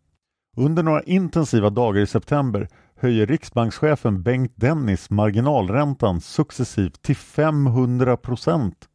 Under 0.56 0.82
några 0.82 1.02
intensiva 1.02 1.70
dagar 1.70 2.00
i 2.00 2.06
september 2.06 2.68
höjer 2.96 3.26
riksbankschefen 3.26 4.22
Bengt 4.22 4.52
Dennis 4.54 5.10
marginalräntan 5.10 6.20
successivt 6.20 7.02
till 7.02 7.16
500 7.16 8.16
procent. 8.16 8.88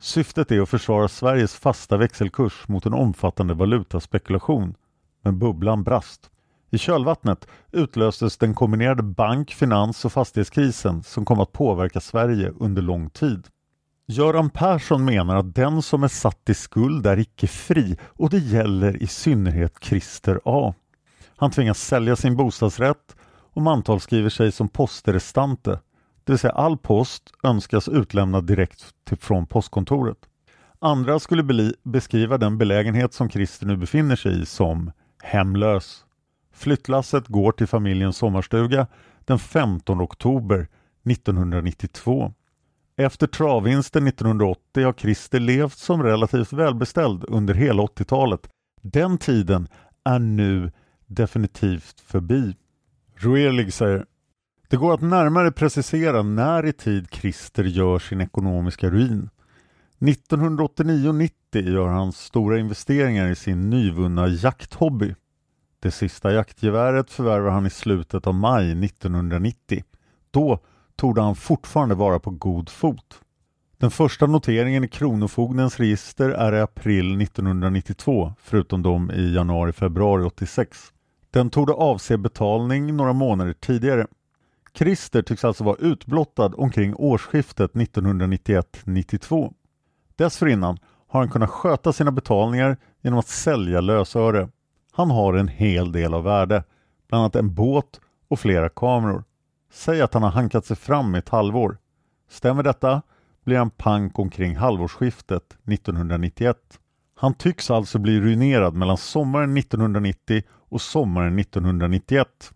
Syftet 0.00 0.52
är 0.52 0.60
att 0.60 0.68
försvara 0.68 1.08
Sveriges 1.08 1.54
fasta 1.54 1.96
växelkurs 1.96 2.68
mot 2.68 2.86
en 2.86 2.94
omfattande 2.94 3.54
valutaspekulation. 3.54 4.74
Men 5.22 5.38
bubblan 5.38 5.84
brast. 5.84 6.30
I 6.70 6.78
kölvattnet 6.78 7.48
utlöstes 7.72 8.36
den 8.36 8.54
kombinerade 8.54 9.02
bank-, 9.02 9.54
finans 9.54 10.04
och 10.04 10.12
fastighetskrisen 10.12 11.02
som 11.02 11.24
kom 11.24 11.40
att 11.40 11.52
påverka 11.52 12.00
Sverige 12.00 12.52
under 12.58 12.82
lång 12.82 13.10
tid. 13.10 13.48
Göran 14.10 14.50
Persson 14.50 15.04
menar 15.04 15.36
att 15.36 15.54
den 15.54 15.82
som 15.82 16.02
är 16.02 16.08
satt 16.08 16.48
i 16.48 16.54
skuld 16.54 17.06
är 17.06 17.18
icke 17.18 17.46
fri 17.46 17.96
och 18.02 18.30
det 18.30 18.38
gäller 18.38 19.02
i 19.02 19.06
synnerhet 19.06 19.74
Christer 19.80 20.40
A. 20.44 20.74
Han 21.36 21.50
tvingas 21.50 21.78
sälja 21.78 22.16
sin 22.16 22.36
bostadsrätt 22.36 23.16
och 23.52 23.62
mantalsskriver 23.62 24.30
sig 24.30 24.52
som 24.52 24.68
postrestante, 24.68 25.70
det 26.24 26.32
vill 26.32 26.38
säga 26.38 26.52
all 26.52 26.78
post 26.78 27.22
önskas 27.42 27.88
utlämnad 27.88 28.44
direkt 28.46 28.84
till, 29.04 29.16
från 29.18 29.46
postkontoret. 29.46 30.18
Andra 30.78 31.18
skulle 31.18 31.72
beskriva 31.82 32.38
den 32.38 32.58
belägenhet 32.58 33.14
som 33.14 33.30
Christer 33.30 33.66
nu 33.66 33.76
befinner 33.76 34.16
sig 34.16 34.42
i 34.42 34.46
som 34.46 34.92
hemlös. 35.22 36.04
Flyttlasset 36.52 37.28
går 37.28 37.52
till 37.52 37.66
familjens 37.66 38.16
sommarstuga 38.16 38.86
den 39.24 39.38
15 39.38 40.00
oktober 40.00 40.68
1992. 41.10 42.32
Efter 43.00 43.26
travvinsten 43.26 44.06
1980 44.06 44.84
har 44.84 44.92
Christer 44.92 45.40
levt 45.40 45.78
som 45.78 46.02
relativt 46.02 46.52
välbeställd 46.52 47.24
under 47.28 47.54
hela 47.54 47.82
80-talet. 47.82 48.48
Den 48.82 49.18
tiden 49.18 49.68
är 50.04 50.18
nu 50.18 50.72
definitivt 51.06 52.00
förbi. 52.00 52.56
Roelig 53.16 53.72
säger 53.72 54.06
Det 54.68 54.76
går 54.76 54.94
att 54.94 55.00
närmare 55.00 55.52
precisera 55.52 56.22
när 56.22 56.66
i 56.66 56.72
tid 56.72 57.08
Christer 57.10 57.64
gör 57.64 57.98
sin 57.98 58.20
ekonomiska 58.20 58.90
ruin. 58.90 59.30
1989-90 59.98 61.30
gör 61.52 61.88
han 61.88 62.12
stora 62.12 62.58
investeringar 62.58 63.28
i 63.28 63.34
sin 63.34 63.70
nyvunna 63.70 64.28
jakthobby. 64.28 65.14
Det 65.80 65.90
sista 65.90 66.32
jaktgeväret 66.32 67.10
förvärvar 67.10 67.50
han 67.50 67.66
i 67.66 67.70
slutet 67.70 68.26
av 68.26 68.34
maj 68.34 68.84
1990. 68.84 69.84
Då 70.30 70.60
torde 70.98 71.22
han 71.22 71.34
fortfarande 71.34 71.94
vara 71.94 72.18
på 72.18 72.30
god 72.30 72.68
fot. 72.68 73.20
Den 73.78 73.90
första 73.90 74.26
noteringen 74.26 74.84
i 74.84 74.88
Kronofogdens 74.88 75.80
register 75.80 76.30
är 76.30 76.54
i 76.54 76.60
april 76.60 77.22
1992, 77.22 78.32
förutom 78.42 78.82
de 78.82 79.10
i 79.10 79.34
januari-februari 79.34 80.24
86. 80.24 80.92
Den 81.30 81.50
torde 81.50 81.72
avse 81.72 82.18
betalning 82.18 82.96
några 82.96 83.12
månader 83.12 83.52
tidigare. 83.52 84.06
Christer 84.74 85.22
tycks 85.22 85.44
alltså 85.44 85.64
vara 85.64 85.76
utblottad 85.76 86.52
omkring 86.56 86.94
årsskiftet 86.94 87.72
1991-92. 87.72 89.52
Dessförinnan 90.16 90.78
har 91.08 91.20
han 91.20 91.30
kunnat 91.30 91.50
sköta 91.50 91.92
sina 91.92 92.12
betalningar 92.12 92.76
genom 93.02 93.18
att 93.18 93.28
sälja 93.28 93.80
lösöre. 93.80 94.48
Han 94.92 95.10
har 95.10 95.34
en 95.34 95.48
hel 95.48 95.92
del 95.92 96.14
av 96.14 96.24
värde, 96.24 96.64
bland 97.08 97.22
annat 97.22 97.36
en 97.36 97.54
båt 97.54 98.00
och 98.28 98.40
flera 98.40 98.68
kameror. 98.68 99.24
Säg 99.70 100.00
att 100.00 100.14
han 100.14 100.22
har 100.22 100.30
hankat 100.30 100.64
sig 100.64 100.76
fram 100.76 101.14
i 101.14 101.18
ett 101.18 101.28
halvår. 101.28 101.78
Stämmer 102.28 102.62
detta 102.62 103.02
blir 103.44 103.58
han 103.58 103.70
pank 103.70 104.18
omkring 104.18 104.56
halvårsskiftet 104.56 105.58
1991. 105.68 106.56
Han 107.14 107.34
tycks 107.34 107.70
alltså 107.70 107.98
bli 107.98 108.20
ruinerad 108.20 108.74
mellan 108.74 108.96
sommaren 108.96 109.56
1990 109.56 110.42
och 110.50 110.80
sommaren 110.80 111.38
1991. 111.38 112.52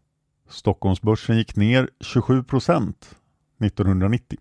Stockholmsbörsen 0.49 1.37
gick 1.37 1.57
ner 1.57 1.89
27 2.01 2.45
procent 2.45 3.17
1990. 3.61 4.39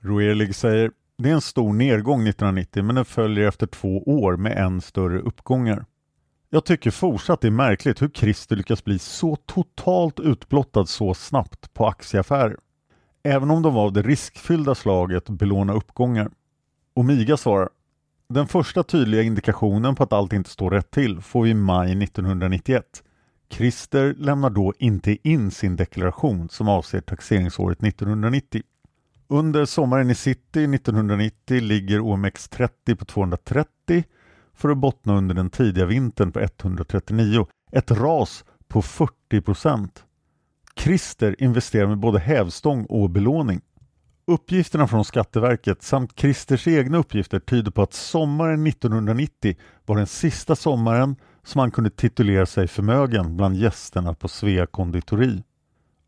Roerlig 0.00 0.54
säger 0.54 0.90
det 1.18 1.30
är 1.30 1.34
en 1.34 1.40
stor 1.40 1.72
nedgång 1.72 2.28
1990 2.28 2.82
men 2.82 2.94
den 2.94 3.04
följer 3.04 3.48
efter 3.48 3.66
två 3.66 4.02
år 4.02 4.36
med 4.36 4.58
än 4.58 4.80
större 4.80 5.18
uppgångar. 5.18 5.84
Jag 6.54 6.64
tycker 6.64 6.90
fortsatt 6.90 7.40
det 7.40 7.46
är 7.46 7.50
märkligt 7.50 8.02
hur 8.02 8.08
Christer 8.08 8.56
lyckas 8.56 8.84
bli 8.84 8.98
så 8.98 9.36
totalt 9.36 10.20
utblottad 10.20 10.86
så 10.86 11.14
snabbt 11.14 11.74
på 11.74 11.86
aktieaffärer. 11.86 12.56
Även 13.22 13.50
om 13.50 13.62
de 13.62 13.74
var 13.74 13.84
av 13.84 13.92
det 13.92 14.02
riskfyllda 14.02 14.74
slaget 14.74 15.28
belåna 15.28 15.72
uppgångar. 15.72 16.30
Omiga 16.94 17.36
svarar 17.36 17.68
Den 18.28 18.46
första 18.46 18.82
tydliga 18.82 19.22
indikationen 19.22 19.94
på 19.94 20.02
att 20.02 20.12
allt 20.12 20.32
inte 20.32 20.50
står 20.50 20.70
rätt 20.70 20.90
till 20.90 21.20
får 21.20 21.42
vi 21.42 21.50
i 21.50 21.54
maj 21.54 22.02
1991. 22.02 23.02
Christer 23.50 24.14
lämnar 24.18 24.50
då 24.50 24.72
inte 24.78 25.28
in 25.28 25.50
sin 25.50 25.76
deklaration 25.76 26.48
som 26.48 26.68
avser 26.68 27.00
taxeringsåret 27.00 27.82
1990. 27.82 28.62
Under 29.28 29.64
sommaren 29.64 30.10
i 30.10 30.14
city 30.14 30.64
1990 30.64 31.60
ligger 31.60 31.98
OMX30 31.98 32.94
på 32.94 33.04
230 33.04 34.04
för 34.62 34.68
att 34.68 34.78
bottna 34.78 35.16
under 35.16 35.34
den 35.34 35.50
tidiga 35.50 35.86
vintern 35.86 36.32
på 36.32 36.40
139, 36.40 37.46
ett 37.72 37.90
ras 37.90 38.44
på 38.68 38.82
40 38.82 39.40
procent. 39.40 40.04
Christer 40.76 41.42
investerar 41.42 41.86
med 41.86 41.98
både 41.98 42.18
hävstång 42.18 42.84
och 42.84 43.10
belåning. 43.10 43.60
Uppgifterna 44.26 44.88
från 44.88 45.04
Skatteverket 45.04 45.82
samt 45.82 46.18
Christers 46.20 46.68
egna 46.68 46.98
uppgifter 46.98 47.40
tyder 47.40 47.70
på 47.70 47.82
att 47.82 47.92
sommaren 47.92 48.66
1990 48.66 49.56
var 49.86 49.96
den 49.96 50.06
sista 50.06 50.56
sommaren 50.56 51.16
som 51.44 51.58
han 51.58 51.70
kunde 51.70 51.90
titulera 51.90 52.46
sig 52.46 52.68
förmögen 52.68 53.36
bland 53.36 53.56
gästerna 53.56 54.14
på 54.14 54.28
Svea 54.28 54.66
konditori. 54.66 55.42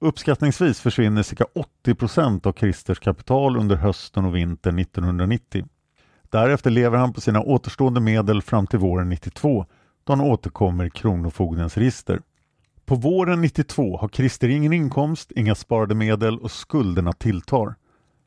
Uppskattningsvis 0.01 0.81
försvinner 0.81 1.23
cirka 1.23 1.45
80 1.55 1.95
procent 1.95 2.47
av 2.47 2.53
Christers 2.53 2.99
kapital 2.99 3.57
under 3.57 3.77
hösten 3.77 4.25
och 4.25 4.37
vintern 4.37 4.79
1990. 4.79 5.65
Därefter 6.35 6.71
lever 6.71 6.99
han 6.99 7.13
på 7.13 7.21
sina 7.21 7.41
återstående 7.41 8.01
medel 8.01 8.43
fram 8.43 8.67
till 8.67 8.79
våren 8.79 9.09
92 9.09 9.67
då 10.05 10.13
han 10.13 10.21
återkommer 10.21 10.85
i 10.85 10.91
Kronofogdens 10.91 11.77
register. 11.77 12.21
På 12.87 12.95
våren 12.95 13.41
92 13.41 13.97
har 13.97 14.09
Christer 14.09 14.49
ingen 14.49 14.73
inkomst, 14.73 15.33
inga 15.37 15.55
sparade 15.55 15.95
medel 15.95 16.39
och 16.39 16.51
skulderna 16.51 17.13
tilltar. 17.13 17.75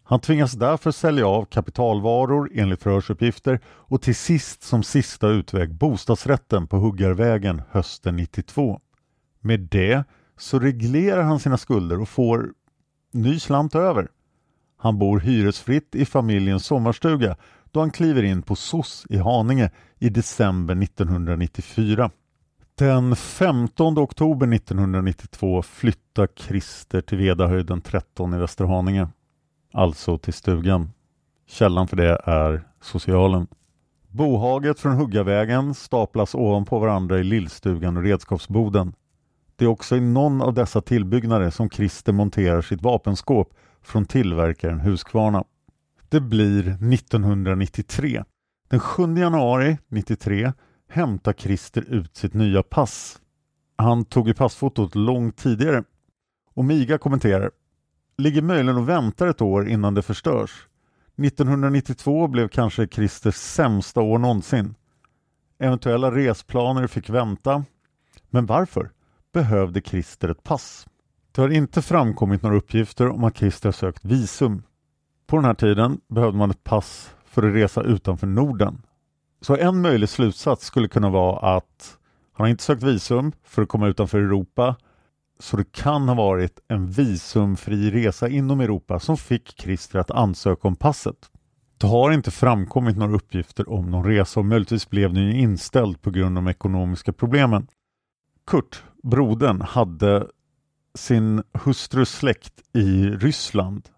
Han 0.04 0.20
tvingas 0.20 0.52
därför 0.52 0.92
sälja 0.92 1.28
av 1.28 1.46
kapitalvaror 1.46 2.52
enligt 2.54 2.84
förhörsuppgifter 2.84 3.60
och 3.66 4.02
till 4.02 4.16
sist 4.16 4.64
som 4.64 4.84
sista 4.84 5.28
utväg 5.28 5.74
bostadsrätten 5.74 6.68
på 6.68 6.78
Huggarvägen 6.78 7.62
hösten 7.70 8.16
92. 8.16 8.82
Med 9.40 9.60
det 9.60 10.04
så 10.38 10.60
reglerar 10.60 11.24
han 11.24 11.40
sina 11.40 11.58
skulder 11.58 12.02
och 12.02 12.10
får 12.10 12.50
ny 13.14 13.40
slant 13.40 13.76
över. 13.76 14.08
Han 14.78 15.00
bor 15.00 15.20
hyresfritt 15.20 15.96
i 15.96 16.06
familjens 16.06 16.66
sommarstuga 16.66 17.36
då 17.72 17.80
han 17.80 17.92
kliver 17.92 18.24
in 18.24 18.42
på 18.42 18.56
SOS 18.56 19.06
i 19.10 19.18
Haninge 19.18 19.72
i 20.00 20.10
december 20.10 20.84
1994. 20.84 22.12
Den 22.76 23.16
15 23.16 23.98
oktober 24.00 24.54
1992 24.54 25.62
flyttar 25.62 26.28
Christer 26.36 27.02
till 27.02 27.18
Vedahöjden 27.18 27.82
13 27.82 28.34
i 28.34 28.38
Västerhaninge, 28.38 29.08
alltså 29.74 30.18
till 30.18 30.34
stugan. 30.34 30.92
Källan 31.48 31.88
för 31.88 31.98
det 31.98 32.22
är 32.24 32.68
socialen. 32.82 33.48
Bohaget 34.08 34.80
från 34.80 34.96
Huggavägen 34.96 35.74
staplas 35.74 36.36
ovanpå 36.36 36.80
varandra 36.80 37.20
i 37.20 37.24
lillstugan 37.24 37.98
och 37.98 38.04
redskapsboden. 38.04 38.94
Det 39.56 39.66
är 39.66 39.70
också 39.70 39.96
i 39.96 40.02
någon 40.02 40.42
av 40.42 40.54
dessa 40.54 40.82
tillbyggnader 40.82 41.50
som 41.50 41.70
Christer 41.70 42.14
monterar 42.14 42.62
sitt 42.62 42.82
vapenskåp 42.82 43.54
från 43.88 44.06
tillverkaren 44.06 44.80
Husqvarna. 44.80 45.44
Det 46.10 46.22
blir 46.22 46.94
1993. 46.94 48.24
Den 48.70 48.80
7 48.80 49.18
januari 49.18 49.78
93 49.88 50.54
hämtar 50.90 51.34
Christer 51.34 51.82
ut 51.82 52.16
sitt 52.16 52.34
nya 52.34 52.64
pass. 52.64 53.22
Han 53.76 54.06
tog 54.06 54.28
ju 54.28 54.34
passfotot 54.34 54.96
långt 54.96 55.38
tidigare. 55.38 55.84
Och 56.54 56.66
Miga 56.66 56.98
kommenterar 56.98 57.52
Ligger 58.18 58.42
möjligen 58.42 58.78
och 58.78 58.90
väntar 58.90 59.28
ett 59.28 59.42
år 59.42 59.70
innan 59.70 59.94
det 59.94 60.02
förstörs. 60.02 60.68
1992 61.18 62.28
blev 62.28 62.48
kanske 62.48 62.88
Christers 62.88 63.36
sämsta 63.36 64.02
år 64.02 64.18
någonsin. 64.18 64.76
Eventuella 65.60 66.12
resplaner 66.12 66.88
fick 66.88 67.10
vänta. 67.10 67.66
Men 68.30 68.46
varför 68.46 68.92
behövde 69.34 69.82
Christer 69.82 70.30
ett 70.30 70.44
pass? 70.44 70.88
Det 71.38 71.42
har 71.42 71.50
inte 71.50 71.82
framkommit 71.82 72.44
några 72.44 72.58
uppgifter 72.58 73.10
om 73.10 73.24
att 73.24 73.38
Christer 73.38 73.72
sökt 73.72 74.06
visum. 74.06 74.64
På 75.28 75.36
den 75.36 75.46
här 75.46 75.54
tiden 75.54 76.02
behövde 76.08 76.38
man 76.38 76.52
ett 76.52 76.64
pass 76.64 77.16
för 77.26 77.48
att 77.48 77.56
resa 77.56 77.84
utanför 77.84 78.28
Norden. 78.28 78.82
Så 79.42 79.56
en 79.56 79.82
möjlig 79.82 80.10
slutsats 80.10 80.66
skulle 80.66 80.88
kunna 80.88 81.10
vara 81.10 81.58
att 81.58 81.98
han 82.34 82.44
har 82.44 82.52
inte 82.52 82.64
sökt 82.64 82.84
visum 82.84 83.32
för 83.44 83.62
att 83.62 83.68
komma 83.70 83.88
utanför 83.88 84.20
Europa 84.20 84.76
så 85.40 85.58
det 85.58 85.72
kan 85.72 86.08
ha 86.08 86.16
varit 86.16 86.60
en 86.68 86.88
visumfri 86.88 87.92
resa 87.92 88.28
inom 88.28 88.60
Europa 88.60 89.00
som 89.00 89.18
fick 89.18 89.62
Christer 89.62 90.00
att 90.00 90.12
ansöka 90.12 90.68
om 90.68 90.76
passet. 90.76 91.32
Det 91.78 91.88
har 91.88 92.12
inte 92.12 92.32
framkommit 92.32 92.98
några 92.98 93.16
uppgifter 93.16 93.70
om 93.70 93.92
någon 93.92 94.06
resa 94.06 94.40
och 94.40 94.46
möjligtvis 94.46 94.90
blev 94.90 95.14
den 95.14 95.32
inställd 95.32 96.02
på 96.02 96.12
grund 96.12 96.38
av 96.38 96.44
de 96.44 96.50
ekonomiska 96.50 97.14
problemen. 97.14 97.68
Kurt, 98.48 98.84
brodern, 99.04 99.62
hade 99.62 100.28
sin 100.98 101.44
hustrus 101.54 102.10
släkt 102.10 102.54
i 102.74 103.10
Ryssland. 103.10 103.90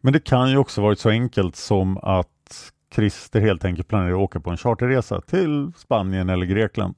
Men 0.00 0.12
det 0.12 0.20
kan 0.20 0.50
ju 0.50 0.56
också 0.56 0.82
varit 0.82 0.98
så 0.98 1.10
enkelt 1.10 1.56
som 1.56 1.98
att 1.98 2.72
Christer 2.94 3.40
helt 3.40 3.64
enkelt 3.64 3.88
planerar 3.88 4.12
att 4.12 4.18
åka 4.18 4.40
på 4.40 4.50
en 4.50 4.56
charterresa 4.56 5.20
till 5.20 5.72
Spanien 5.76 6.28
eller 6.28 6.46
Grekland. 6.46 6.94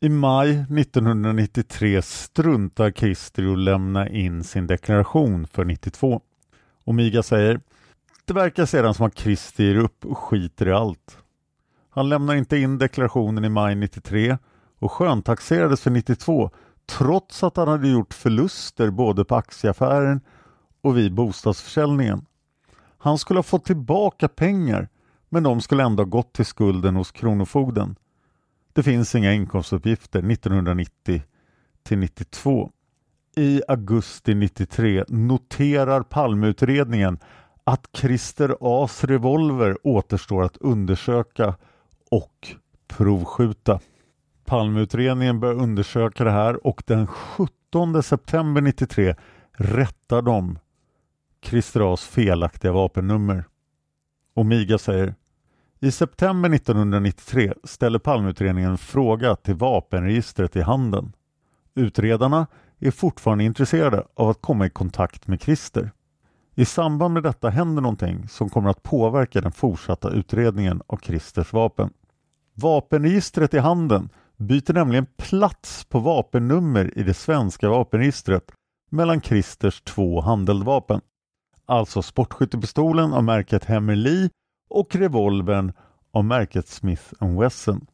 I 0.00 0.08
maj 0.08 0.50
1993 0.50 2.02
struntar 2.02 2.90
Christer 2.90 3.42
i 3.42 3.52
att 3.52 3.58
lämna 3.58 4.08
in 4.08 4.44
sin 4.44 4.66
deklaration 4.66 5.46
för 5.46 5.64
92. 5.64 6.20
Omiga 6.84 7.22
säger 7.22 7.60
Det 8.24 8.34
verkar 8.34 8.66
sedan 8.66 8.94
som 8.94 9.06
att 9.06 9.18
Christer 9.18 9.64
ger 9.64 9.76
upp 9.76 10.04
och 10.04 10.18
skiter 10.18 10.68
i 10.68 10.72
allt. 10.72 11.18
Han 11.90 12.08
lämnar 12.08 12.34
inte 12.34 12.56
in 12.56 12.78
deklarationen 12.78 13.44
i 13.44 13.48
maj 13.48 13.74
93 13.74 14.38
och 14.78 14.92
sköntaxerades 14.92 15.80
för 15.80 15.90
92 15.90 16.50
trots 16.86 17.42
att 17.42 17.56
han 17.56 17.68
hade 17.68 17.88
gjort 17.88 18.14
förluster 18.14 18.90
både 18.90 19.24
på 19.24 19.36
aktieaffären 19.36 20.20
och 20.82 20.96
vid 20.96 21.14
bostadsförsäljningen. 21.14 22.26
Han 22.98 23.18
skulle 23.18 23.38
ha 23.38 23.42
fått 23.42 23.64
tillbaka 23.64 24.28
pengar 24.28 24.88
men 25.28 25.42
de 25.42 25.60
skulle 25.60 25.82
ändå 25.82 26.02
ha 26.02 26.08
gått 26.08 26.32
till 26.32 26.46
skulden 26.46 26.96
hos 26.96 27.10
Kronofogden. 27.10 27.96
Det 28.72 28.82
finns 28.82 29.14
inga 29.14 29.32
inkomstuppgifter 29.32 30.30
1990 30.30 31.22
till 31.82 31.98
92. 31.98 32.70
I 33.36 33.62
augusti 33.68 34.34
93 34.34 35.04
noterar 35.08 36.02
Palmeutredningen 36.02 37.18
att 37.64 37.88
Christer 37.92 38.56
As 38.60 39.04
revolver 39.04 39.86
återstår 39.86 40.42
att 40.42 40.56
undersöka 40.56 41.54
och 42.10 42.48
provskjuta. 42.86 43.80
Palmeutredningen 44.44 45.40
börjar 45.40 45.54
undersöka 45.54 46.24
det 46.24 46.30
här 46.30 46.66
och 46.66 46.82
den 46.86 47.06
17 47.06 48.02
september 48.02 48.60
93 48.60 49.14
rättar 49.52 50.22
de 50.22 50.58
Christer 51.44 51.92
As 51.92 52.04
felaktiga 52.06 52.72
vapennummer. 52.72 53.44
Omiga 54.34 54.78
säger 54.78 55.14
i 55.80 55.90
september 55.90 56.54
1993 56.54 57.52
ställer 57.64 57.98
Palmeutredningen 57.98 58.70
en 58.70 58.78
fråga 58.78 59.36
till 59.36 59.54
vapenregistret 59.54 60.56
i 60.56 60.60
handen. 60.60 61.12
Utredarna 61.74 62.46
är 62.78 62.90
fortfarande 62.90 63.44
intresserade 63.44 64.06
av 64.14 64.28
att 64.28 64.42
komma 64.42 64.66
i 64.66 64.70
kontakt 64.70 65.26
med 65.26 65.42
Christer. 65.42 65.90
I 66.54 66.64
samband 66.64 67.14
med 67.14 67.22
detta 67.22 67.50
händer 67.50 67.82
någonting 67.82 68.28
som 68.28 68.50
kommer 68.50 68.70
att 68.70 68.82
påverka 68.82 69.40
den 69.40 69.52
fortsatta 69.52 70.10
utredningen 70.10 70.82
av 70.86 70.96
Christers 70.96 71.52
vapen. 71.52 71.90
Vapenregistret 72.54 73.54
i 73.54 73.58
handen 73.58 74.08
byter 74.36 74.72
nämligen 74.72 75.06
plats 75.16 75.84
på 75.84 75.98
vapennummer 75.98 76.98
i 76.98 77.02
det 77.02 77.14
svenska 77.14 77.68
vapenregistret 77.68 78.52
mellan 78.90 79.20
Christers 79.20 79.80
två 79.80 80.20
handeldvapen. 80.20 81.00
Alltså 81.66 82.02
sportskyttepistolen 82.02 83.12
av 83.12 83.24
märket 83.24 83.64
Hemmerli 83.64 84.30
och 84.70 84.96
revolvern 84.96 85.72
av 86.12 86.24
märket 86.24 86.68
Smith 86.68 87.02
Wesson. 87.20 87.86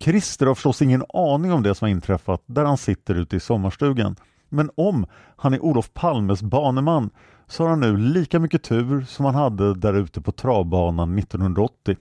Christer 0.00 0.46
har 0.46 0.54
förstås 0.54 0.82
ingen 0.82 1.04
aning 1.08 1.52
om 1.52 1.62
det 1.62 1.74
som 1.74 1.86
har 1.86 1.90
inträffat 1.90 2.42
där 2.46 2.64
han 2.64 2.78
sitter 2.78 3.14
ute 3.14 3.36
i 3.36 3.40
sommarstugan. 3.40 4.16
Men 4.48 4.70
om 4.74 5.06
han 5.36 5.54
är 5.54 5.64
Olof 5.64 5.94
Palmes 5.94 6.42
baneman 6.42 7.10
så 7.46 7.62
har 7.62 7.70
han 7.70 7.80
nu 7.80 7.96
lika 7.96 8.38
mycket 8.38 8.62
tur 8.62 9.02
som 9.02 9.24
han 9.24 9.34
hade 9.34 9.74
där 9.74 9.94
ute 9.94 10.20
på 10.20 10.32
travbanan 10.32 11.18
1980. 11.18 11.96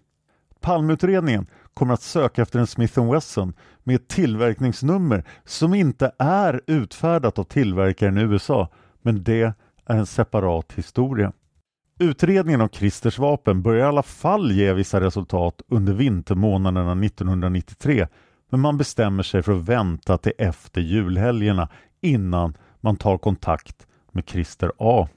Palmeutredningen 0.62 1.45
kommer 1.74 1.93
att 1.93 2.01
söka 2.01 2.41
efter 2.41 2.60
en 2.60 2.68
Smith 2.68 3.12
Wesson 3.12 3.53
med 3.84 3.95
ett 3.95 4.08
tillverkningsnummer 4.08 5.24
som 5.45 5.74
inte 5.74 6.12
är 6.20 6.62
utfärdat 6.68 7.39
av 7.39 7.43
tillverkaren 7.43 8.18
i 8.18 8.22
USA, 8.22 8.70
men 9.01 9.24
det 9.24 9.53
är 9.86 9.95
en 9.95 10.06
separat 10.06 10.74
historia. 10.74 11.34
Utredningen 11.99 12.62
av 12.62 12.68
Christers 12.68 13.20
vapen 13.20 13.62
börjar 13.62 13.86
i 13.86 13.88
alla 13.89 14.03
fall 14.03 14.51
ge 14.51 14.74
vissa 14.74 15.01
resultat 15.01 15.62
under 15.68 15.93
vintermånaderna 15.93 17.06
1993 17.06 18.08
men 18.49 18.60
man 18.60 18.78
bestämmer 18.78 19.24
sig 19.24 19.43
för 19.43 19.58
att 19.58 19.70
vänta 19.70 20.18
till 20.18 20.34
efter 20.38 20.82
julhelgerna 20.82 21.70
innan 22.01 22.58
man 22.82 22.95
tar 22.95 23.18
kontakt 23.18 23.88
med 24.12 24.30
Christer 24.30 24.72
A. 24.78 25.08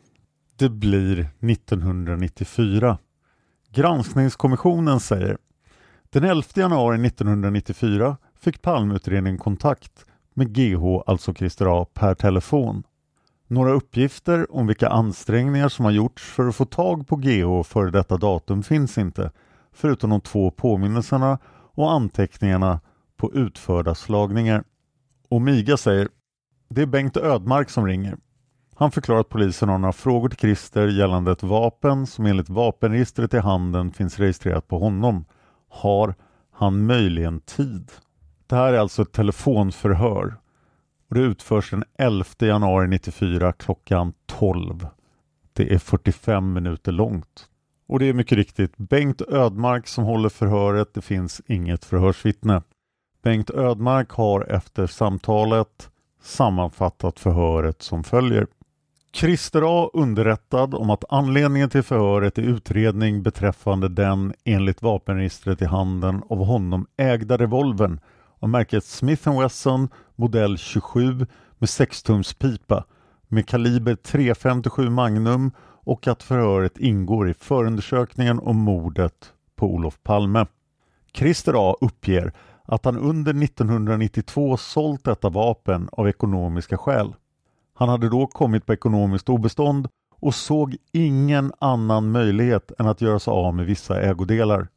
Det 0.56 0.68
blir 0.68 1.28
1994. 1.40 2.98
Granskningskommissionen 3.72 5.00
säger 5.00 5.38
den 6.10 6.24
11 6.24 6.42
januari 6.54 7.06
1994 7.06 8.16
fick 8.40 8.62
Palmeutredningen 8.62 9.38
kontakt 9.38 10.04
med 10.34 10.54
GH, 10.54 11.02
alltså 11.06 11.34
Christer 11.34 11.82
A, 11.82 11.86
per 11.94 12.14
telefon. 12.14 12.82
Några 13.46 13.70
uppgifter 13.70 14.56
om 14.56 14.66
vilka 14.66 14.88
ansträngningar 14.88 15.68
som 15.68 15.84
har 15.84 15.92
gjorts 15.92 16.22
för 16.22 16.48
att 16.48 16.56
få 16.56 16.64
tag 16.64 17.08
på 17.08 17.16
GH 17.16 17.62
före 17.64 17.90
detta 17.90 18.16
datum 18.16 18.62
finns 18.62 18.98
inte, 18.98 19.30
förutom 19.72 20.10
de 20.10 20.20
två 20.20 20.50
påminnelserna 20.50 21.38
och 21.74 21.92
anteckningarna 21.92 22.80
på 23.16 23.32
utförda 23.34 23.94
slagningar. 23.94 24.64
Omiga 25.28 25.76
säger 25.76 26.08
det 26.68 26.82
är 26.82 26.86
Bengt 26.86 27.16
Ödmark 27.16 27.70
som 27.70 27.86
ringer. 27.86 28.18
Han 28.78 28.90
förklarar 28.90 29.20
att 29.20 29.28
polisen 29.28 29.68
har 29.68 29.78
några 29.78 29.92
frågor 29.92 30.28
till 30.28 30.38
Christer 30.38 30.88
gällande 30.88 31.32
ett 31.32 31.42
vapen 31.42 32.06
som 32.06 32.26
enligt 32.26 32.48
vapenregistret 32.48 33.34
i 33.34 33.38
handen 33.38 33.92
finns 33.92 34.18
registrerat 34.18 34.68
på 34.68 34.78
honom. 34.78 35.24
Har 35.68 36.14
han 36.52 36.86
möjligen 36.86 37.40
tid? 37.40 37.90
Det 38.46 38.56
här 38.56 38.72
är 38.72 38.78
alltså 38.78 39.02
ett 39.02 39.12
telefonförhör 39.12 40.36
och 41.08 41.14
det 41.14 41.20
utförs 41.20 41.70
den 41.70 41.84
11 41.98 42.24
januari 42.38 42.88
94 42.88 43.52
klockan 43.52 44.12
12. 44.26 44.86
Det 45.52 45.74
är 45.74 45.78
45 45.78 46.52
minuter 46.52 46.92
långt. 46.92 47.48
Och 47.88 47.98
det 47.98 48.06
är 48.06 48.12
mycket 48.12 48.38
riktigt 48.38 48.76
Bengt 48.76 49.22
Ödmark 49.22 49.86
som 49.86 50.04
håller 50.04 50.28
förhöret. 50.28 50.94
Det 50.94 51.02
finns 51.02 51.42
inget 51.46 51.84
förhörsvittne. 51.84 52.62
Bengt 53.22 53.50
Ödmark 53.50 54.10
har 54.10 54.40
efter 54.40 54.86
samtalet 54.86 55.90
sammanfattat 56.22 57.20
förhöret 57.20 57.82
som 57.82 58.04
följer. 58.04 58.46
Christer 59.12 59.62
A 59.66 59.90
underrättad 59.92 60.74
om 60.74 60.90
att 60.90 61.04
anledningen 61.08 61.70
till 61.70 61.82
förhöret 61.82 62.38
är 62.38 62.42
utredning 62.42 63.22
beträffande 63.22 63.88
den 63.88 64.34
enligt 64.44 64.82
vapenregistret 64.82 65.62
i 65.62 65.64
handen 65.64 66.22
av 66.28 66.44
honom 66.44 66.86
ägda 66.96 67.36
revolvern 67.36 68.00
av 68.38 68.48
märket 68.48 68.84
Smith 68.84 69.40
Wesson 69.40 69.88
modell 70.16 70.58
27 70.58 71.26
med 71.58 71.68
6-tums 71.68 72.38
pipa 72.38 72.84
med 73.28 73.48
kaliber 73.48 73.94
.357 73.94 74.90
Magnum 74.90 75.50
och 75.84 76.08
att 76.08 76.22
förhöret 76.22 76.78
ingår 76.78 77.30
i 77.30 77.34
förundersökningen 77.34 78.38
om 78.38 78.56
mordet 78.56 79.32
på 79.56 79.66
Olof 79.66 79.98
Palme. 80.02 80.46
Christer 81.14 81.70
A 81.70 81.76
uppger 81.80 82.32
att 82.64 82.84
han 82.84 82.98
under 82.98 83.44
1992 83.44 84.56
sålt 84.56 85.04
detta 85.04 85.28
vapen 85.28 85.88
av 85.92 86.08
ekonomiska 86.08 86.78
skäl. 86.78 87.14
Han 87.78 87.88
hade 87.88 88.08
då 88.08 88.26
kommit 88.26 88.66
på 88.66 88.72
ekonomiskt 88.72 89.28
obestånd 89.28 89.88
och 90.20 90.34
såg 90.34 90.76
ingen 90.92 91.52
annan 91.58 92.10
möjlighet 92.10 92.72
än 92.78 92.86
att 92.86 93.00
göra 93.00 93.18
sig 93.18 93.30
av 93.30 93.54
med 93.54 93.66
vissa 93.66 94.00
ägodelar. 94.00 94.68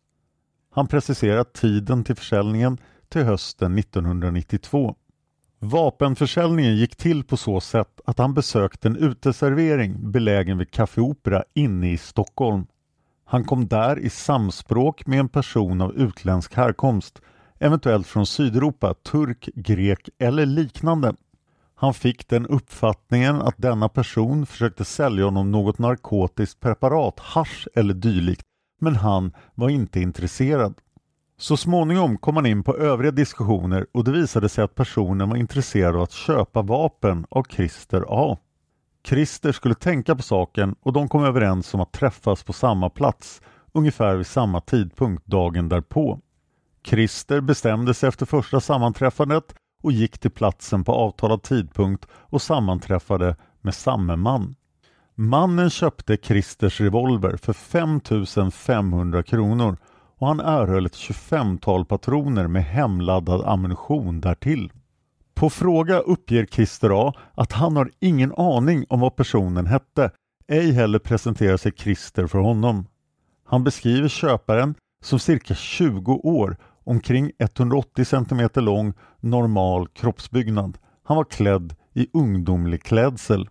Han 0.71 0.87
preciserar 0.87 1.43
tiden 1.43 2.03
till 2.03 2.15
försäljningen 2.15 2.77
till 3.09 3.23
hösten 3.23 3.77
1992. 3.77 4.95
Vapenförsäljningen 5.59 6.75
gick 6.75 6.95
till 6.95 7.23
på 7.23 7.37
så 7.37 7.61
sätt 7.61 8.01
att 8.05 8.17
han 8.17 8.33
besökte 8.33 8.87
en 8.87 8.97
uteservering 8.97 10.11
belägen 10.11 10.57
vid 10.57 10.71
Café 10.71 11.01
Opera 11.01 11.43
inne 11.53 11.91
i 11.91 11.97
Stockholm. 11.97 12.65
Han 13.25 13.43
kom 13.43 13.67
där 13.67 13.99
i 13.99 14.09
samspråk 14.09 15.05
med 15.05 15.19
en 15.19 15.29
person 15.29 15.81
av 15.81 15.95
utländsk 15.95 16.55
härkomst, 16.55 17.21
eventuellt 17.59 18.07
från 18.07 18.25
Sydeuropa, 18.25 18.93
turk, 18.93 19.49
grek 19.55 20.09
eller 20.19 20.45
liknande. 20.45 21.15
Han 21.81 21.93
fick 21.93 22.27
den 22.27 22.47
uppfattningen 22.47 23.41
att 23.41 23.57
denna 23.57 23.89
person 23.89 24.45
försökte 24.45 24.85
sälja 24.85 25.25
honom 25.25 25.51
något 25.51 25.79
narkotiskt 25.79 26.59
preparat, 26.59 27.19
hash 27.19 27.67
eller 27.75 27.93
dylikt, 27.93 28.45
men 28.81 28.95
han 28.95 29.33
var 29.55 29.69
inte 29.69 29.99
intresserad. 29.99 30.73
Så 31.37 31.57
småningom 31.57 32.17
kom 32.17 32.35
han 32.35 32.45
in 32.45 32.63
på 32.63 32.77
övriga 32.77 33.11
diskussioner 33.11 33.87
och 33.91 34.03
det 34.03 34.11
visade 34.11 34.49
sig 34.49 34.63
att 34.63 34.75
personen 34.75 35.29
var 35.29 35.37
intresserad 35.37 35.95
av 35.95 36.01
att 36.01 36.11
köpa 36.11 36.61
vapen 36.61 37.25
av 37.29 37.43
Christer 37.43 38.05
A. 38.07 38.37
Christer 39.07 39.51
skulle 39.51 39.75
tänka 39.75 40.15
på 40.15 40.21
saken 40.21 40.75
och 40.81 40.93
de 40.93 41.09
kom 41.09 41.23
överens 41.23 41.73
om 41.73 41.81
att 41.81 41.93
träffas 41.93 42.43
på 42.43 42.53
samma 42.53 42.89
plats 42.89 43.41
ungefär 43.71 44.15
vid 44.15 44.27
samma 44.27 44.61
tidpunkt 44.61 45.25
dagen 45.25 45.69
därpå. 45.69 46.19
Christer 46.85 47.41
bestämde 47.41 47.93
sig 47.93 48.09
efter 48.09 48.25
första 48.25 48.59
sammanträffandet 48.59 49.55
och 49.81 49.91
gick 49.91 50.17
till 50.17 50.31
platsen 50.31 50.83
på 50.83 50.91
avtalad 50.91 51.43
tidpunkt 51.43 52.07
och 52.13 52.41
sammanträffade 52.41 53.35
med 53.61 53.75
samme 53.75 54.15
man. 54.15 54.55
Mannen 55.15 55.69
köpte 55.69 56.17
Christers 56.17 56.81
revolver 56.81 57.37
för 57.37 57.53
5500 57.53 59.23
kronor 59.23 59.77
och 60.17 60.27
han 60.27 60.39
erhöll 60.39 60.85
ett 60.85 60.95
25-tal 60.95 61.85
patroner 61.85 62.47
med 62.47 62.63
hemladdad 62.63 63.41
ammunition 63.45 64.21
därtill. 64.21 64.71
På 65.33 65.49
fråga 65.49 65.99
uppger 65.99 66.45
Christer 66.45 67.07
A 67.07 67.13
att 67.35 67.51
han 67.51 67.75
har 67.75 67.91
ingen 67.99 68.33
aning 68.37 68.85
om 68.89 68.99
vad 68.99 69.15
personen 69.15 69.65
hette, 69.65 70.11
ej 70.47 70.71
heller 70.71 70.99
presenterar 70.99 71.57
sig 71.57 71.71
Christer 71.71 72.27
för 72.27 72.39
honom. 72.39 72.85
Han 73.45 73.63
beskriver 73.63 74.07
köparen 74.07 74.75
som 75.03 75.19
cirka 75.19 75.55
20 75.55 76.13
år, 76.13 76.57
omkring 76.83 77.31
180 77.39 78.05
cm 78.05 78.49
lång, 78.55 78.93
normal 79.19 79.87
kroppsbyggnad. 79.87 80.77
Han 81.03 81.17
var 81.17 81.23
klädd 81.23 81.75
i 81.93 82.07
ungdomlig 82.13 82.83
klädsel. 82.83 83.49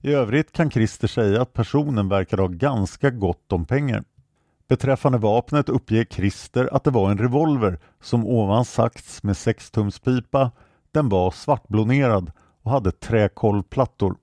I 0.00 0.12
övrigt 0.12 0.52
kan 0.52 0.70
Christer 0.70 1.08
säga 1.08 1.42
att 1.42 1.52
personen 1.52 2.08
verkar 2.08 2.38
ha 2.38 2.46
ganska 2.46 3.10
gott 3.10 3.52
om 3.52 3.64
pengar. 3.64 4.04
Beträffande 4.68 5.18
vapnet 5.18 5.68
uppger 5.68 6.04
Christer 6.04 6.68
att 6.72 6.84
det 6.84 6.90
var 6.90 7.10
en 7.10 7.18
revolver 7.18 7.78
som 8.02 8.26
ovan 8.26 8.64
sagts 8.64 9.22
med 9.22 9.34
6-tumspipa. 9.34 10.50
Den 10.90 11.08
var 11.08 11.30
svartblånerad 11.30 12.32
och 12.62 12.70
hade 12.70 12.92
träkolvplattor. 12.92 14.16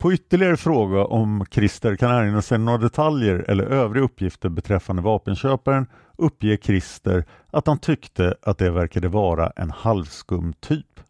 På 0.00 0.12
ytterligare 0.12 0.56
fråga 0.56 1.04
om 1.04 1.44
Christer 1.50 1.96
kan 1.96 2.10
erinra 2.10 2.42
sig 2.42 2.58
några 2.58 2.78
detaljer 2.78 3.44
eller 3.48 3.64
övriga 3.64 4.04
uppgifter 4.04 4.48
beträffande 4.48 5.02
vapenköparen 5.02 5.86
uppger 6.16 6.56
Christer 6.56 7.24
att 7.50 7.66
han 7.66 7.78
tyckte 7.78 8.34
att 8.42 8.58
det 8.58 8.70
verkade 8.70 9.08
vara 9.08 9.52
en 9.56 9.70
halvskum 9.70 10.52
typ. 10.52 11.00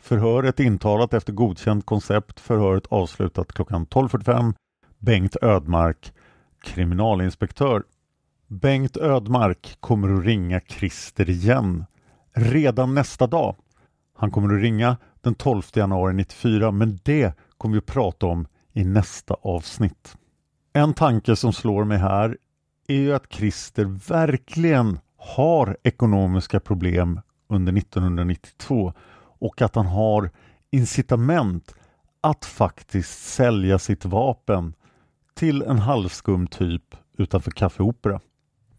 Förhöret 0.00 0.60
intalat 0.60 1.14
efter 1.14 1.32
godkänt 1.32 1.86
koncept, 1.86 2.40
förhöret 2.40 2.86
avslutat 2.86 3.52
klockan 3.52 3.86
12.45. 3.86 4.54
Bengt 4.98 5.36
Ödmark, 5.42 6.12
kriminalinspektör. 6.62 7.82
Bengt 8.46 8.96
Ödmark 8.96 9.76
kommer 9.80 10.18
att 10.18 10.24
ringa 10.24 10.60
Christer 10.60 11.30
igen 11.30 11.84
redan 12.34 12.94
nästa 12.94 13.26
dag. 13.26 13.56
Han 14.16 14.30
kommer 14.30 14.54
att 14.54 14.62
ringa 14.62 14.96
den 15.20 15.34
12 15.34 15.62
januari 15.74 16.14
94 16.14 16.70
men 16.70 16.98
det 17.02 17.34
kommer 17.58 17.72
vi 17.72 17.78
att 17.78 17.86
prata 17.86 18.26
om 18.26 18.46
i 18.72 18.84
nästa 18.84 19.34
avsnitt. 19.34 20.16
En 20.72 20.94
tanke 20.94 21.36
som 21.36 21.52
slår 21.52 21.84
mig 21.84 21.98
här 21.98 22.36
är 22.88 22.96
ju 22.96 23.14
att 23.14 23.32
Christer 23.32 23.84
verkligen 24.08 24.98
har 25.16 25.76
ekonomiska 25.82 26.60
problem 26.60 27.20
under 27.48 27.78
1992 27.78 28.92
och 29.38 29.62
att 29.62 29.74
han 29.74 29.86
har 29.86 30.30
incitament 30.70 31.74
att 32.20 32.44
faktiskt 32.44 33.26
sälja 33.26 33.78
sitt 33.78 34.04
vapen 34.04 34.74
till 35.34 35.62
en 35.62 35.78
halvskum 35.78 36.46
typ 36.46 36.94
utanför 37.18 37.50
Café 37.50 37.82
Opera. 37.82 38.20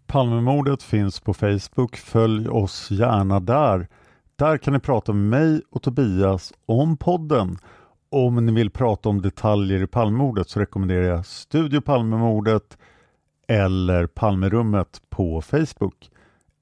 Palmemordet 0.08 0.84
finns 0.84 1.20
på 1.20 1.34
Facebook. 1.34 1.96
Följ 1.96 2.50
oss 2.50 2.92
gärna 2.92 3.40
där. 3.40 3.88
Där 4.36 4.58
kan 4.58 4.74
ni 4.74 4.80
prata 4.80 5.14
med 5.14 5.40
mig 5.40 5.62
och 5.70 5.82
Tobias 5.82 6.54
om 6.66 6.98
podden. 6.98 7.58
Om 8.12 8.46
ni 8.46 8.52
vill 8.52 8.70
prata 8.70 9.10
om 9.10 9.22
detaljer 9.22 9.84
i 9.84 9.88
Palmemordet 9.88 10.50
så 10.50 10.60
rekommenderar 10.60 11.04
jag 11.04 11.26
Studio 11.26 11.82
Palmemordet 11.82 12.78
eller 13.48 14.08
Palmerummet 14.08 15.02
på 15.10 15.42
Facebook. 15.42 16.10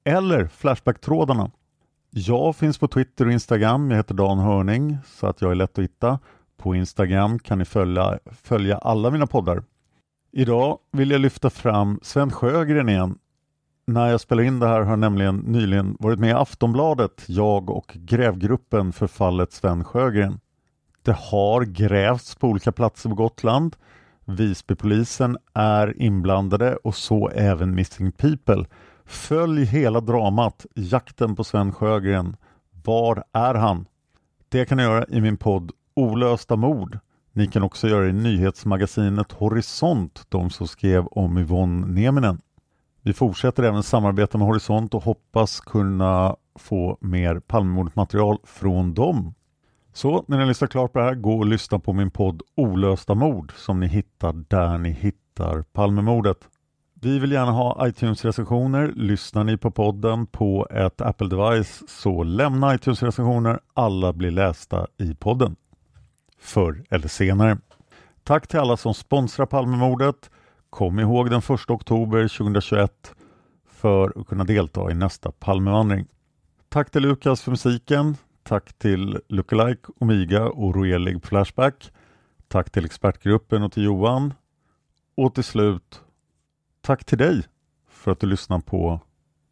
Eller 0.04 0.46
Flashbacktrådarna. 0.46 1.50
Jag 2.10 2.56
finns 2.56 2.78
på 2.78 2.88
Twitter 2.88 3.26
och 3.26 3.32
Instagram. 3.32 3.90
Jag 3.90 3.96
heter 3.96 4.14
Dan 4.14 4.38
Hörning 4.38 4.98
så 5.06 5.26
att 5.26 5.42
jag 5.42 5.50
är 5.50 5.54
lätt 5.54 5.78
att 5.78 5.84
hitta. 5.84 6.18
På 6.56 6.74
Instagram 6.74 7.38
kan 7.38 7.58
ni 7.58 7.64
följa, 7.64 8.18
följa 8.42 8.78
alla 8.78 9.10
mina 9.10 9.26
poddar. 9.26 9.62
Idag 10.32 10.78
vill 10.92 11.10
jag 11.10 11.20
lyfta 11.20 11.50
fram 11.50 12.00
Sven 12.02 12.30
Sjögren 12.30 12.88
igen 12.88 13.18
när 13.88 14.10
jag 14.10 14.20
spelar 14.20 14.42
in 14.42 14.58
det 14.58 14.66
här 14.66 14.80
har 14.80 14.90
jag 14.90 14.98
nämligen 14.98 15.36
nyligen 15.36 15.96
varit 16.00 16.18
med 16.18 16.30
i 16.30 16.32
Aftonbladet, 16.32 17.24
jag 17.26 17.70
och 17.70 17.92
grävgruppen 17.94 18.92
för 18.92 19.06
fallet 19.06 19.52
Sven 19.52 19.84
Sjögren. 19.84 20.40
Det 21.08 21.16
har 21.18 21.64
grävts 21.64 22.34
på 22.34 22.48
olika 22.48 22.72
platser 22.72 23.08
på 23.08 23.14
Gotland. 23.14 23.76
Visbypolisen 24.24 25.36
är 25.54 26.02
inblandade 26.02 26.76
och 26.76 26.94
så 26.94 27.28
även 27.28 27.74
Missing 27.74 28.12
People. 28.12 28.64
Följ 29.04 29.64
hela 29.64 30.00
dramat, 30.00 30.66
jakten 30.74 31.36
på 31.36 31.44
Sven 31.44 31.72
Sjögren. 31.72 32.36
Var 32.84 33.24
är 33.32 33.54
han? 33.54 33.86
Det 34.48 34.64
kan 34.64 34.76
ni 34.76 34.82
göra 34.82 35.04
i 35.08 35.20
min 35.20 35.36
podd 35.36 35.72
Olösta 35.94 36.56
mord. 36.56 36.98
Ni 37.32 37.46
kan 37.46 37.62
också 37.62 37.88
göra 37.88 38.02
det 38.02 38.08
i 38.08 38.12
nyhetsmagasinet 38.12 39.32
Horisont, 39.32 40.26
de 40.28 40.50
som 40.50 40.68
skrev 40.68 41.06
om 41.06 41.38
Yvonne 41.38 41.86
Nieminen. 41.86 42.40
Vi 43.02 43.12
fortsätter 43.12 43.62
även 43.62 43.82
samarbeta 43.82 44.38
med 44.38 44.46
Horisont 44.46 44.94
och 44.94 45.02
hoppas 45.02 45.60
kunna 45.60 46.36
få 46.54 46.98
mer 47.00 47.40
Palmemordmaterial 47.40 48.38
från 48.44 48.94
dem. 48.94 49.34
Så 49.98 50.24
när 50.28 50.38
ni 50.38 50.46
lyssnar 50.46 50.68
klart 50.68 50.92
på 50.92 50.98
det 50.98 51.04
här, 51.04 51.14
gå 51.14 51.38
och 51.38 51.46
lyssna 51.46 51.78
på 51.78 51.92
min 51.92 52.10
podd 52.10 52.42
Olösta 52.54 53.14
mord 53.14 53.52
som 53.56 53.80
ni 53.80 53.86
hittar 53.86 54.32
där 54.32 54.78
ni 54.78 54.90
hittar 54.90 55.62
Palmemordet. 55.62 56.38
Vi 56.94 57.18
vill 57.18 57.32
gärna 57.32 57.52
ha 57.52 57.88
iTunes-recensioner. 57.88 58.92
Lyssnar 58.96 59.44
ni 59.44 59.56
på 59.56 59.70
podden 59.70 60.26
på 60.26 60.66
ett 60.70 61.00
Apple-device 61.00 61.82
så 61.88 62.22
lämna 62.22 62.74
iTunes-recensioner. 62.74 63.60
Alla 63.74 64.12
blir 64.12 64.30
lästa 64.30 64.86
i 64.98 65.14
podden. 65.14 65.56
Förr 66.40 66.84
eller 66.90 67.08
senare. 67.08 67.58
Tack 68.24 68.46
till 68.46 68.58
alla 68.58 68.76
som 68.76 68.94
sponsrar 68.94 69.46
Palmemordet. 69.46 70.30
Kom 70.70 70.98
ihåg 70.98 71.30
den 71.30 71.38
1 71.38 71.50
oktober 71.70 72.28
2021 72.38 73.14
för 73.68 74.20
att 74.20 74.26
kunna 74.26 74.44
delta 74.44 74.90
i 74.90 74.94
nästa 74.94 75.32
Palmevandring. 75.32 76.06
Tack 76.68 76.90
till 76.90 77.02
Lukas 77.02 77.42
för 77.42 77.50
musiken. 77.50 78.16
Tack 78.48 78.72
till 78.78 79.20
Lookalike, 79.28 79.92
Omiga 79.98 80.44
och 80.44 80.74
Roelig 80.74 81.24
Flashback. 81.24 81.92
Tack 82.48 82.70
till 82.70 82.84
expertgruppen 82.84 83.62
och 83.62 83.72
till 83.72 83.84
Johan. 83.84 84.34
Och 85.16 85.34
till 85.34 85.44
slut, 85.44 86.00
tack 86.80 87.04
till 87.04 87.18
dig 87.18 87.42
för 87.90 88.12
att 88.12 88.20
du 88.20 88.26
lyssnar 88.26 88.58
på 88.58 89.00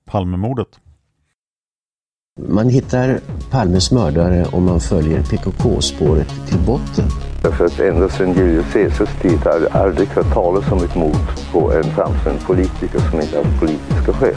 Palmemordet. 0.05 0.80
Man 2.49 2.68
hittar 2.68 3.20
Palmes 3.51 3.92
mördare 3.92 4.44
om 4.53 4.64
man 4.64 4.80
följer 4.80 5.22
PKK-spåret 5.22 6.28
till 6.49 6.59
botten. 6.66 7.09
Därför 7.42 7.64
att 7.64 7.80
ända 7.80 8.09
sedan 8.09 8.34
Julius 8.34 8.72
Caesars 8.72 9.22
tid 9.22 9.38
har 9.38 9.61
jag 9.61 9.76
aldrig 9.76 10.09
hört 10.09 10.34
talas 10.34 10.72
om 10.72 10.78
ett 10.78 10.94
mord 10.94 11.53
på 11.53 11.72
en 11.72 11.84
framstående 11.84 12.42
politiker 12.47 12.99
som 12.99 13.20
inte 13.20 13.36
haft 13.36 13.61
politiska 13.61 14.12
skäl. 14.12 14.36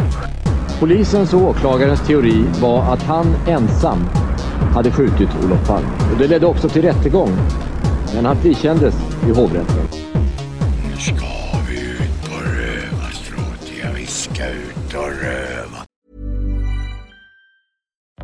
Polisens 0.80 1.34
och 1.34 1.42
åklagarens 1.42 2.08
teori 2.08 2.46
var 2.62 2.94
att 2.94 3.04
han 3.04 3.28
ensam 3.48 4.00
hade 4.74 4.92
skjutit 4.92 5.30
Olof 5.44 5.68
Palme. 5.68 5.90
Och 6.14 6.18
det 6.20 6.28
ledde 6.28 6.46
också 6.46 6.70
till 6.70 6.82
rättegång. 6.82 7.30
Men 8.16 8.26
han 8.26 8.36
frikändes 8.36 8.96
i 9.28 9.32
hovrätten. 9.32 9.88
Nu 10.90 10.98
ska 10.98 11.26
vi 11.70 11.80
ut 11.80 12.00
vi 13.96 14.06
ska 14.06 14.48
ut 14.48 14.94
och 14.94 15.22
röva. 15.22 15.86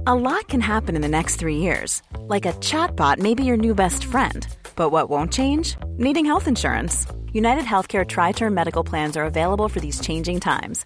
A 0.07 0.15
lot 0.15 0.47
can 0.47 0.61
happen 0.61 0.95
in 0.95 1.01
the 1.01 1.07
next 1.07 1.39
three 1.39 1.57
years. 1.57 2.01
Like 2.29 2.45
a 2.45 2.53
chatbot 2.53 3.19
maybe 3.19 3.43
your 3.43 3.57
new 3.57 3.75
best 3.75 4.03
friend. 4.03 4.47
But 4.75 4.91
what 4.91 5.09
won't 5.09 5.33
change? 5.33 5.77
Needing 5.97 6.25
health 6.25 6.47
insurance. 6.47 7.07
United 7.33 7.63
Healthcare 7.65 8.05
tri-term 8.05 8.53
medical 8.53 8.83
plans 8.83 9.17
are 9.17 9.25
available 9.25 9.69
for 9.69 9.79
these 9.79 9.99
changing 9.99 10.39
times 10.39 10.85